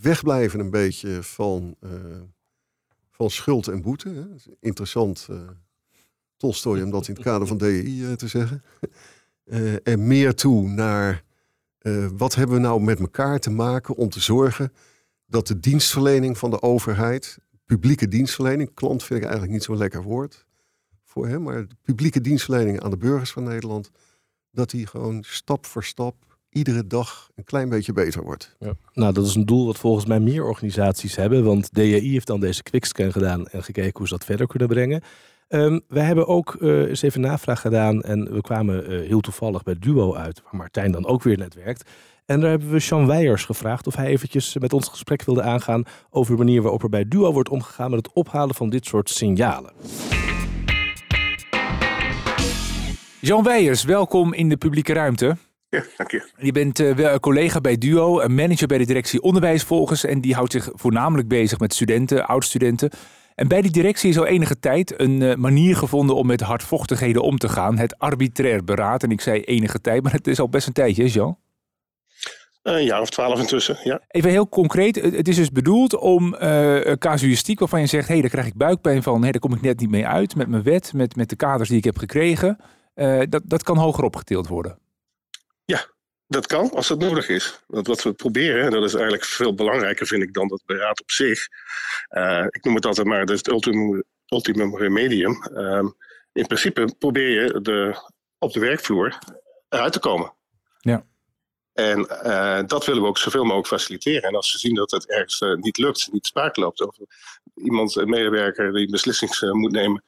[0.00, 1.76] wegblijven een beetje van
[3.22, 4.08] van schuld en boete.
[4.08, 4.52] Hè.
[4.60, 5.40] Interessant, uh,
[6.36, 8.62] Tolstoy, om dat in het kader van DEI uh, te zeggen.
[9.82, 11.24] En meer toe naar
[12.12, 14.72] wat hebben we nou met elkaar te maken om te zorgen
[15.26, 20.02] dat de dienstverlening van de overheid, publieke dienstverlening, klant vind ik eigenlijk niet zo'n lekker
[20.02, 20.46] woord
[21.04, 23.90] voor hem, maar publieke dienstverlening aan de burgers van Nederland,
[24.50, 28.56] dat die gewoon stap voor stap iedere dag een klein beetje beter wordt.
[28.58, 28.72] Ja.
[28.92, 31.44] Nou, dat is een doel wat volgens mij meer organisaties hebben.
[31.44, 35.02] Want DAI heeft dan deze quickscan gedaan en gekeken hoe ze dat verder kunnen brengen.
[35.48, 39.62] Um, wij hebben ook uh, eens even navraag gedaan en we kwamen uh, heel toevallig
[39.62, 41.90] bij Duo uit, waar Martijn dan ook weer net werkt.
[42.32, 45.82] En daar hebben we Sean Weijers gevraagd of hij eventjes met ons gesprek wilde aangaan
[46.10, 49.10] over de manier waarop er bij Duo wordt omgegaan met het ophalen van dit soort
[49.10, 49.72] signalen.
[53.20, 55.36] Jean Weijers, welkom in de publieke ruimte.
[55.68, 56.30] Ja, dank je.
[56.36, 60.04] Je bent uh, collega bij Duo, een manager bij de directie onderwijsvolgers.
[60.04, 62.90] En die houdt zich voornamelijk bezig met studenten, oud-studenten.
[63.34, 67.22] En bij die directie is al enige tijd een uh, manier gevonden om met hardvochtigheden
[67.22, 67.78] om te gaan.
[67.78, 69.02] Het arbitrair beraad.
[69.02, 71.36] En ik zei enige tijd, maar het is al best een tijdje, Jean?
[72.62, 74.00] Uh, een jaar of twaalf intussen, ja.
[74.08, 74.96] Even heel concreet.
[74.96, 78.06] Het is dus bedoeld om uh, casuïstiek waarvan je zegt...
[78.06, 79.14] hé, hey, daar krijg ik buikpijn van.
[79.14, 81.36] Hé, hey, daar kom ik net niet mee uit met mijn wet, met, met de
[81.36, 82.58] kaders die ik heb gekregen.
[83.28, 84.78] dat, dat kan hoger opgetild worden.
[85.64, 85.86] Ja,
[86.26, 87.60] dat kan als dat nodig is.
[87.66, 91.48] Wat we proberen, dat is eigenlijk veel belangrijker, vind ik, dan dat beraad op zich.
[92.10, 95.48] Uh, ik noem het altijd maar, dat is het ultimum, ultimum remedium.
[95.52, 95.88] Uh,
[96.32, 97.96] in principe probeer je de,
[98.38, 99.18] op de werkvloer
[99.68, 100.32] eruit te komen.
[101.72, 104.22] En uh, dat willen we ook zoveel mogelijk faciliteren.
[104.22, 106.96] En als we zien dat het ergens uh, niet lukt, niet sprake loopt, of
[107.54, 110.02] iemand, een medewerker die beslissings uh, moet nemen,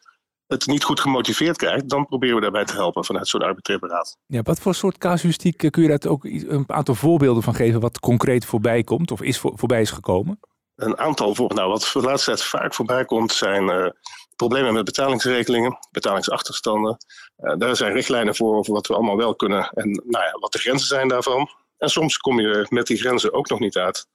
[0.47, 4.17] het niet goed gemotiveerd krijgt, dan proberen we daarbij te helpen vanuit zo'n arbitrair beraad.
[4.27, 8.01] Ja, wat voor soort casuïstiek kun je daar ook een aantal voorbeelden van geven wat
[8.01, 10.41] concreet voorbij komt of is voor, voorbij is gekomen?
[10.75, 13.93] Een aantal voor, nou, wat voor de laatste tijd vaak voorbij komt zijn
[14.37, 16.97] problemen met betalingsregelingen, betalingsachterstanden.
[17.39, 20.53] Uh, daar zijn richtlijnen voor over wat we allemaal wel kunnen en nou ja, wat
[20.53, 21.49] de grenzen zijn daarvan.
[21.79, 24.07] En soms kom je met die grenzen ook nog niet uit.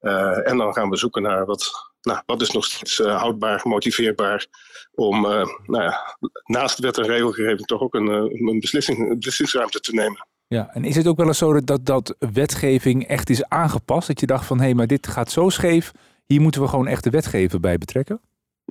[0.00, 1.70] Uh, en dan gaan we zoeken naar wat,
[2.02, 4.46] nou, wat is nog steeds uh, houdbaar, motiveerbaar
[4.94, 5.20] om
[5.66, 10.26] nou ja, naast wet en regelgeving toch ook een, een, beslissing, beslissingsruimte te nemen.
[10.46, 14.06] Ja, en is het ook wel eens zo dat, dat wetgeving echt is aangepast?
[14.06, 15.92] Dat je dacht van hé, hey, maar dit gaat zo scheef,
[16.26, 18.20] hier moeten we gewoon echt de wetgever bij betrekken?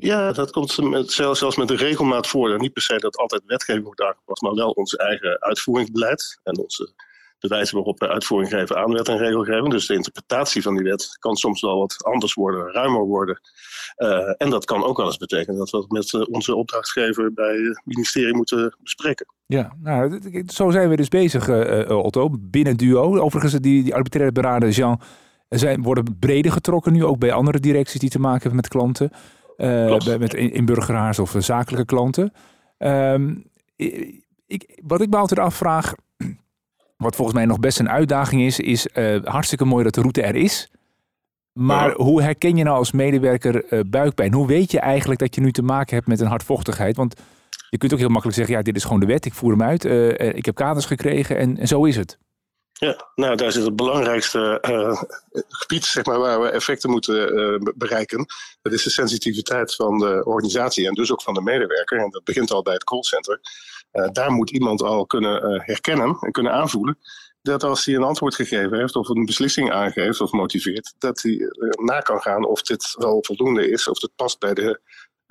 [0.02, 2.60] Ja, dat komt met, zelfs met de regelmaat voor.
[2.60, 6.94] Niet per se dat altijd wetgeving wordt aangepast, maar wel ons eigen uitvoeringsbeleid en onze
[7.42, 9.70] de wijze waarop we uitvoering geven aan wet en regelgeving.
[9.70, 13.40] Dus de interpretatie van die wet kan soms wel wat anders worden, ruimer worden.
[13.98, 17.34] Uh, en dat kan ook wel eens betekenen dat we het met uh, onze opdrachtgever
[17.34, 19.26] bij het ministerie moeten bespreken.
[19.46, 23.18] Ja, nou, zo zijn we dus bezig, uh, Otto, binnen Duo.
[23.18, 25.02] Overigens, die, die arbitraire berader Jean
[25.50, 29.12] zijn, worden breder getrokken nu, ook bij andere directies die te maken hebben met klanten.
[30.06, 32.34] Bij, met inburgeraars of zakelijke klanten.
[32.78, 33.44] Um,
[34.48, 35.94] ik, wat ik me altijd afvraag,
[36.98, 40.22] wat volgens mij nog best een uitdaging is, is uh, hartstikke mooi dat de route
[40.22, 40.72] er is.
[41.54, 44.34] Maar hoe herken je nou als medewerker uh, buikpijn?
[44.34, 46.96] Hoe weet je eigenlijk dat je nu te maken hebt met een hardvochtigheid?
[46.96, 47.22] Want
[47.70, 49.64] je kunt ook heel makkelijk zeggen, ja, dit is gewoon de wet, ik voer hem
[49.64, 49.86] uit,
[50.36, 52.18] ik heb kaders gekregen en, en, zo is het.
[52.86, 54.58] Ja, nou daar zit het belangrijkste
[55.48, 58.26] gebied zeg maar, waar we effecten moeten bereiken.
[58.62, 62.00] Dat is de sensitiviteit van de organisatie en dus ook van de medewerker.
[62.00, 63.40] En dat begint al bij het callcenter.
[63.92, 66.98] Uh, daar moet iemand al kunnen herkennen en kunnen aanvoelen
[67.42, 71.40] dat als hij een antwoord gegeven heeft of een beslissing aangeeft of motiveert, dat hij
[71.82, 74.82] na kan gaan of dit wel voldoende is, of het past bij de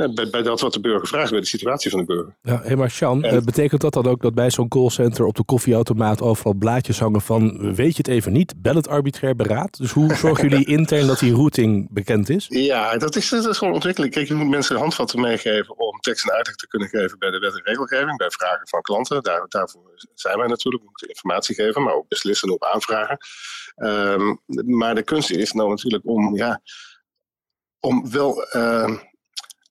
[0.08, 2.36] bij, bij, dat wat de burger vraagt, bij de situatie van de burger.
[2.42, 5.44] Ja, hey maar Sjan, en, betekent dat dan ook dat bij zo'n callcenter op de
[5.44, 9.76] koffieautomaat overal blaadjes hangen van weet je het even niet, bel het arbitrair beraad?
[9.76, 12.46] Dus hoe zorgen jullie intern dat die routing bekend is?
[12.48, 14.12] Ja, dat is, dat is gewoon ontwikkeling.
[14.12, 17.38] Kijk, je moet mensen handvatten meegeven om tekst en uitleg te kunnen geven bij de
[17.38, 19.22] wet en regelgeving, bij vragen van klanten.
[19.22, 23.18] Daar, daarvoor zijn wij natuurlijk, we moeten informatie geven, maar ook beslissen op aanvragen.
[23.76, 26.60] Um, maar de kunst is nou natuurlijk om, ja,
[27.80, 28.46] om wel...
[28.56, 28.98] Uh,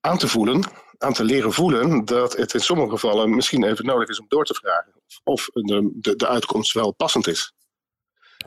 [0.01, 0.63] aan te voelen,
[0.97, 4.45] aan te leren voelen, dat het in sommige gevallen misschien even nodig is om door
[4.45, 7.53] te vragen of de, de, de uitkomst wel passend is.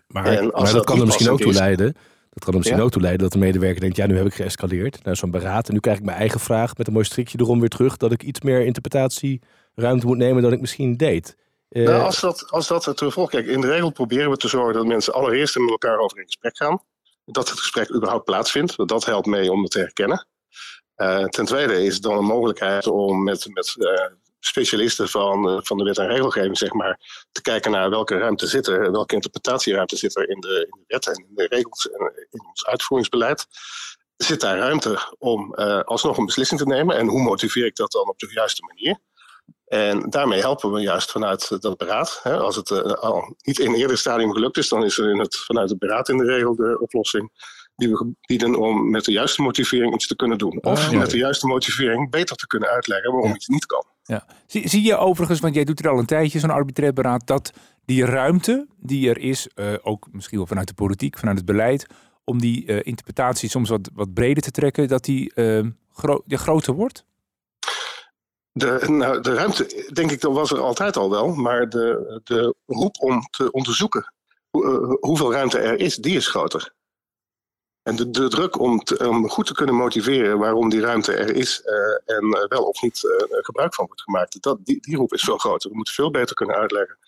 [0.07, 1.97] Maar, maar dat, kan er misschien ook toe leiden.
[2.31, 4.35] Dat kan er misschien ook toe leiden dat de medewerker denkt: ja, nu heb ik
[4.35, 5.69] geëscaleerd naar zo'n beraad.
[5.69, 7.97] En nu krijg ik mijn eigen vraag met een mooi strikje erom weer terug.
[7.97, 11.37] Dat ik iets meer interpretatieruimte moet nemen dan ik misschien deed.
[11.69, 13.31] Uh, nou, als dat, als dat het gevolg.
[13.31, 16.25] Kijk, in de regel proberen we te zorgen dat mensen allereerst met elkaar over in
[16.25, 16.83] gesprek gaan.
[17.25, 18.89] Dat het gesprek überhaupt plaatsvindt.
[18.89, 20.27] Dat helpt mee om het te herkennen.
[21.03, 24.07] Uh, ten tweede is het dan een mogelijkheid om met, met uh,
[24.41, 28.47] specialisten van, uh, van de wet en regelgeving zeg maar, te kijken naar welke ruimte
[28.47, 31.91] zit er, welke interpretatieruimte zit er in de, in de wet en in de regels
[31.91, 33.47] en in ons uitvoeringsbeleid.
[34.17, 38.09] Zit daar ruimte om alsnog een beslissing te nemen en hoe motiveer ik dat dan
[38.09, 38.99] op de juiste manier?
[39.67, 42.21] En daarmee helpen we juist vanuit dat beraad.
[42.25, 45.37] Als het al niet in een eerder stadium gelukt is, dan is er in het,
[45.37, 47.31] vanuit het beraad in de regel de oplossing
[47.77, 50.63] die we bieden om met de juiste motivering iets te kunnen doen.
[50.63, 53.85] Of ah, met de juiste motivering beter te kunnen uitleggen waarom iets niet kan.
[54.03, 54.27] Ja.
[54.47, 57.53] Zie, zie, je overigens, want jij doet er al een tijdje, zo'n arbitrair beraad, dat
[57.85, 61.87] die ruimte die er is, uh, ook misschien wel vanuit de politiek, vanuit het beleid,
[62.25, 66.37] om die uh, interpretatie soms wat, wat breder te trekken, dat die uh, gro ja,
[66.37, 67.05] groter wordt?
[68.53, 71.35] De, nou, de ruimte, denk ik, dat was er altijd al wel.
[71.35, 74.13] Maar de, de roep om te onderzoeken
[74.51, 76.75] hoe, hoeveel ruimte er is, die is groter.
[77.83, 81.63] En de, de druk om, om, goed te kunnen motiveren waarom die ruimte er is
[81.65, 85.13] uh, en uh, wel of niet uh, gebruik van wordt gemaakt, dat, die, die roep
[85.13, 85.71] is veel groter.
[85.71, 86.99] We moeten veel beter kunnen uitleggen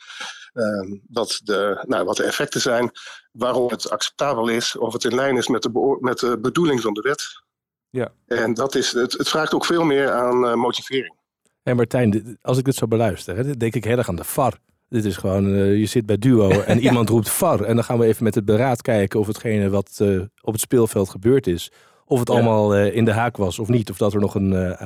[0.53, 2.91] ehm, wat, de, nou, wat de effecten zijn,
[3.33, 6.95] waarom het acceptabel is, of het in lijn is met de, met de bedoeling van
[6.95, 7.43] de wet.
[7.91, 8.13] Ja.
[8.27, 11.15] En dat is, het, het vraagt ook veel meer aan motivering.
[11.63, 14.59] En Martijn, als ik dit zo beluister, denk ik heel erg aan de VAR.
[14.88, 17.61] Dit is gewoon, uh, je zit bij Duo en iemand roept VAR.
[17.61, 20.61] En dan gaan we even met het beraad kijken of hetgene wat uh, op het
[20.61, 21.73] speelveld gebeurd is,
[22.05, 23.90] of het allemaal uh, in de haak was of niet.
[23.90, 24.77] Of dat er nog een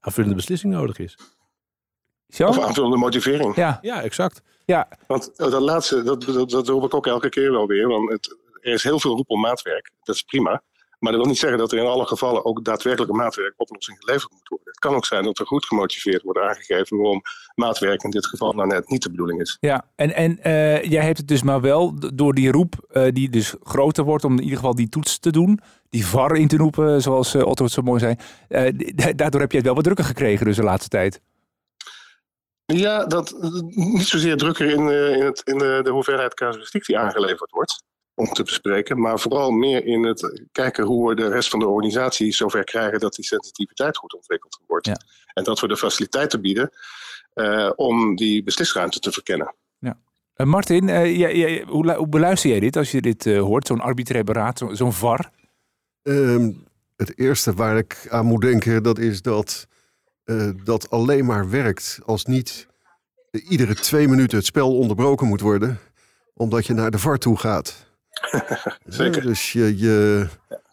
[0.00, 1.18] aanvullende beslissing nodig is.
[2.28, 2.46] Zo?
[2.46, 3.56] Of aanvullende motivering.
[3.56, 4.42] Ja, ja exact.
[4.64, 4.88] Ja.
[5.06, 7.88] Want dat laatste, dat, dat, dat roep ik ook elke keer wel weer.
[7.88, 9.90] Want het, er is heel veel roep om maatwerk.
[10.02, 10.62] Dat is prima.
[11.02, 14.48] Maar dat wil niet zeggen dat er in alle gevallen ook daadwerkelijke maatwerkoplossing geleverd moet
[14.48, 14.66] worden.
[14.66, 17.22] Het kan ook zijn dat er goed gemotiveerd wordt aangegeven waarom
[17.54, 19.56] maatwerk in dit geval nou net niet de bedoeling is.
[19.60, 23.30] Ja, en, en uh, jij hebt het dus maar wel door die roep uh, die
[23.30, 25.60] dus groter wordt om in ieder geval die toets te doen,
[25.90, 28.16] die VAR in te roepen, zoals uh, Otto het zo mooi zei.
[29.16, 31.20] daardoor heb je het wel wat drukker gekregen dus de laatste tijd.
[32.64, 33.34] Ja, dat,
[33.70, 34.88] niet zozeer drukker in,
[35.18, 37.82] in, het, in de, de hoeveelheid casuïstiek die aangeleverd wordt
[38.14, 39.00] om te bespreken.
[39.00, 43.00] Maar vooral meer in het kijken hoe we de rest van de organisatie zover krijgen
[43.00, 44.90] dat die sensitiviteit goed ontwikkeld wordt.
[45.34, 46.70] En dat we de faciliteiten bieden
[47.34, 49.54] uh, om die beslisruimte te verkennen.
[49.78, 49.98] Ja.
[50.36, 53.80] Uh, Martin, uh, jij, jij, hoe, hoe, beluister jij dit als je dit hoort, zo'n
[53.80, 55.30] arbitrair beraad, zo'n zo VAR?
[56.02, 56.64] Um,
[56.96, 59.66] het eerste waar ik aan moet denken, dat is dat
[60.64, 62.66] dat alleen maar werkt als niet
[63.30, 65.78] iedere twee minuten het spel onderbroken moet worden,
[66.34, 67.91] omdat je naar de VAR toe gaat.
[68.86, 69.22] Zeker.
[69.22, 70.26] dus je, je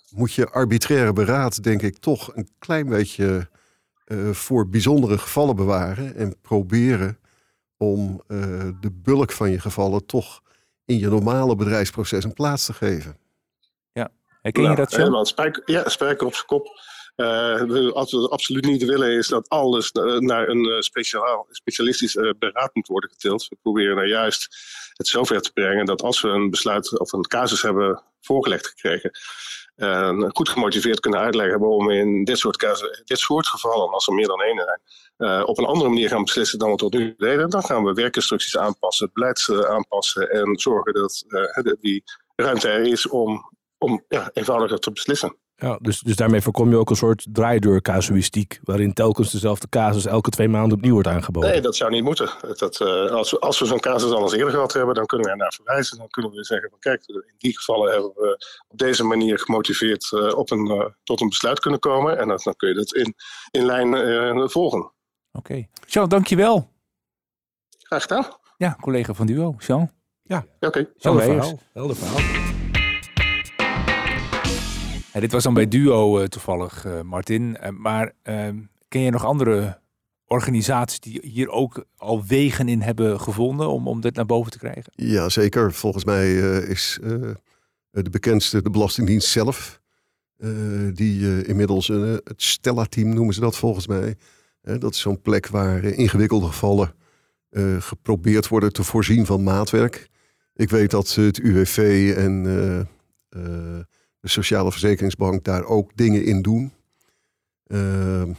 [0.09, 3.49] moet je arbitraire beraad, denk ik, toch een klein beetje
[4.07, 6.15] uh, voor bijzondere gevallen bewaren.
[6.15, 7.19] En proberen
[7.77, 10.41] om uh, de bulk van je gevallen toch
[10.85, 13.17] in je normale bedrijfsproces een plaats te geven.
[14.41, 14.97] Herken je Nou, dat zo?
[14.97, 15.25] helemaal.
[15.25, 16.67] Spijker, ja, spijker op zijn kop.
[17.15, 17.25] Eh,
[17.63, 22.15] we- wat we absoluut niet willen is dat alles eh, naar een eh, speciaal, specialistisch
[22.15, 23.47] eh, beraad moet worden getild.
[23.47, 24.47] We proberen nou juist
[24.99, 29.11] het zover te brengen dat als we een besluit of een casus hebben voorgelegd gekregen,
[29.75, 34.13] eh, goed gemotiveerd kunnen uitleggen waarom in dit soort, casus, dit soort gevallen, als er
[34.13, 34.79] meer dan één zijn,
[35.17, 37.49] eh, op een andere manier gaan beslissen dan we tot nu deden.
[37.49, 41.25] Dan gaan we werkinstructies aanpassen, het beleid eh, aanpassen en zorgen dat
[41.81, 42.03] die
[42.35, 45.37] ruimte er is om, om ja, eenvoudiger te beslissen.
[45.59, 50.29] Ja, dus, dus daarmee voorkom je ook een soort draaideurcasuïstiek, waarin telkens dezelfde casus elke
[50.29, 51.49] twee maanden opnieuw wordt aangeboden.
[51.49, 52.29] Nee, dat zou niet moeten.
[52.57, 55.31] Dat, eh, als we, als we zo'n casus al eens eerder gehad hebben, dan kunnen
[55.31, 55.97] we naar verwijzen.
[55.97, 60.11] Dan kunnen we zeggen van kijk, in die gevallen hebben we op deze manier gemotiveerd
[60.13, 62.17] eh, op een, eh, tot een besluit kunnen komen.
[62.17, 63.15] En dan, dan kun je dat in,
[63.51, 64.91] in lijn eh, volgen.
[65.31, 65.67] Oké.
[65.87, 66.69] Jean, dankjewel.
[67.77, 68.25] Graag gedaan.
[68.57, 69.55] Ja, collega van Duo.
[69.57, 69.91] Jean.
[70.23, 70.89] Ja, Oké.
[70.97, 71.59] Jean Helder verhaal.
[71.73, 72.58] Helder verhaal.
[75.19, 77.57] Dit was dan bij Duo eh, toevallig, eh, Martin.
[77.57, 78.57] Eh, maar ehm,
[78.87, 79.79] ken je nog andere
[80.25, 84.57] organisaties die hier ook al wegen in hebben gevonden om, om dit naar boven te
[84.57, 84.91] krijgen?
[84.95, 85.73] Ja, zeker.
[85.73, 86.99] Volgens mij is
[87.91, 89.81] de bekendste de Belastingdienst zelf.
[90.93, 94.15] die inmiddels het Stella-team noemen ze dat volgens mij.
[94.61, 96.93] Dat is zo'n plek waar ingewikkelde gevallen
[97.79, 100.07] geprobeerd worden te voorzien van maatwerk.
[100.53, 102.43] Ik weet dat het UWV en
[104.19, 106.71] de Sociale Verzekeringsbank daar ook dingen in doen.
[107.67, 108.33] Ehm,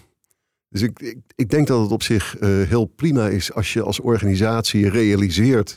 [0.68, 4.00] dus ik, ik, denk dat het op zich eh, heel prima is als je als
[4.00, 5.76] organisatie realiseert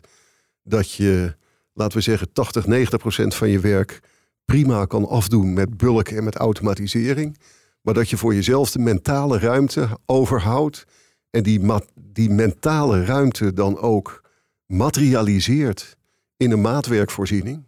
[0.63, 1.35] dat je,
[1.73, 3.99] laten we zeggen, 80, 90 procent van je werk
[4.45, 7.37] prima kan afdoen met bulk en met automatisering.
[7.81, 10.85] Maar dat je voor jezelf de mentale ruimte overhoudt
[11.29, 11.61] en die,
[11.95, 14.23] die mentale ruimte dan ook
[14.65, 15.97] materialiseert
[16.37, 17.63] in een maatwerkvoorziening.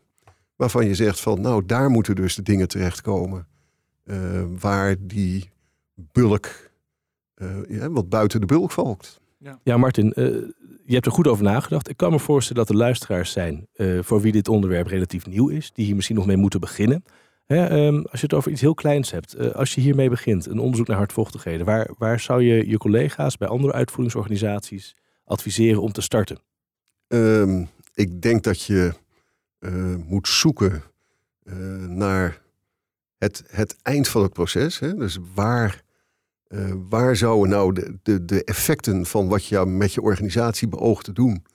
[0.56, 3.48] Waarvan je zegt van, nou, daar moeten dus de dingen terechtkomen
[4.04, 5.50] eh, waar die
[5.96, 6.72] bulk,
[7.34, 9.20] eh, ja, wat buiten de bulk valt.
[9.64, 10.26] Ja, Martin, eh,
[10.86, 11.90] je hebt er goed over nagedacht.
[11.90, 15.48] Ik kan me voorstellen dat er luisteraars zijn eh, voor wie dit onderwerp relatief nieuw
[15.48, 17.04] is, die hier misschien nog mee moeten beginnen.
[17.46, 20.46] Hè, ehm, als je het over iets heel kleins hebt, eh, als je hiermee begint,
[20.46, 24.96] een onderzoek naar hardvochtigheden, waar, waar zou je je collega's bij andere uitvoeringsorganisaties
[25.26, 26.38] adviseren om te starten?
[27.08, 28.94] Ehm, ik denk dat je
[29.66, 30.84] eh, moet zoeken
[31.44, 31.56] eh,
[31.88, 32.42] naar
[33.18, 34.80] het, het eind van het proces.
[34.80, 34.96] Hè?
[34.96, 35.84] Dus waar,
[36.48, 41.06] eh, waar zouden nou de, de, de effecten van wat je met je organisatie beoogt
[41.06, 41.46] te doen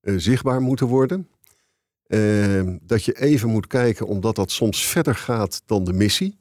[0.00, 1.28] zichtbaar moeten worden?
[2.82, 6.38] Dat je even moet kijken, omdat dat soms verder gaat dan de missie.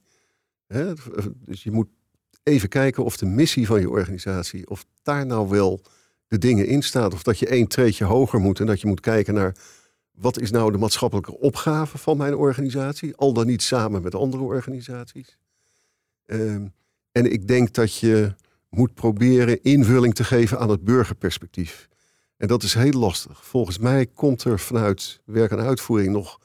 [0.68, 0.94] Hè?
[1.46, 1.88] Dus je moet
[2.44, 5.82] even kijken of de missie van je organisatie, of daar nou wel
[6.28, 7.14] de dingen in staat.
[7.14, 9.56] Of dat je één treedje hoger moet en dat je moet kijken naar
[10.14, 14.44] wat is nou de maatschappelijke opgave van mijn organisatie, al dan niet samen met andere
[14.44, 15.38] organisaties.
[16.26, 16.68] Ehm,
[17.12, 18.34] en ik denk dat je
[18.70, 21.90] moet proberen invulling te geven aan het burgerperspectief.
[22.38, 23.46] En dat is heel lastig.
[23.46, 26.40] Volgens mij komt er vanuit werk en uitvoering nog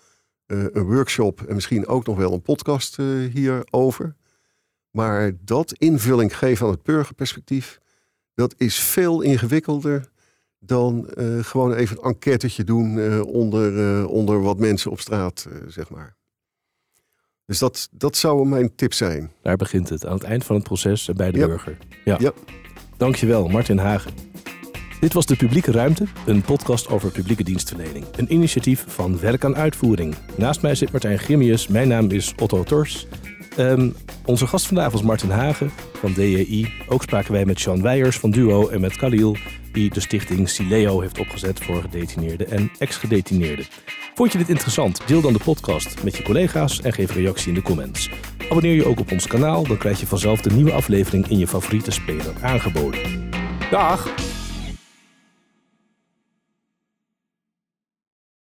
[0.46, 4.14] eh, een workshop en misschien ook nog wel een podcast eh, hierover.
[4.90, 7.80] Maar dat invulling geven aan het burgerperspectief,
[8.34, 10.08] dat is veel ingewikkelder
[10.58, 15.48] dan eh, gewoon even een enquêtetje doen eh, onder, eh, onder wat mensen op straat,
[15.66, 16.16] zeg maar.
[17.46, 19.30] Dus dat, dat zou mijn tip zijn.
[19.42, 21.46] Daar begint het, aan het eind van het proces bij de Ja.
[21.46, 21.76] burger.
[22.04, 22.16] Ja.
[22.20, 22.32] Ja.
[22.96, 24.12] Dankjewel, Martin Hagen.
[25.00, 28.04] Dit was De Publieke Ruimte, een podcast over publieke dienstverlening.
[28.16, 30.14] Een initiatief van Werk aan Uitvoering.
[30.36, 33.06] Naast mij zit Martijn Grimmius, mijn naam is Otto Tors.
[33.56, 33.90] Ehm,
[34.24, 36.72] onze gast vandaag was Martin Hagen van DEI.
[36.88, 39.36] Ook spraken wij met Sean Weijers van Duo en met Khalil,
[39.78, 43.66] die de stichting Sileo heeft opgezet voor gedetineerden en ex-gedetineerden.
[44.14, 45.00] Vond je dit interessant?
[45.06, 48.10] Deel dan de podcast met je collega's en geef reactie in de comments.
[48.48, 51.46] Abonneer je ook op ons kanaal, dan krijg je vanzelf de nieuwe aflevering in je
[51.46, 53.30] favoriete speler aangeboden.
[53.70, 54.06] Dag!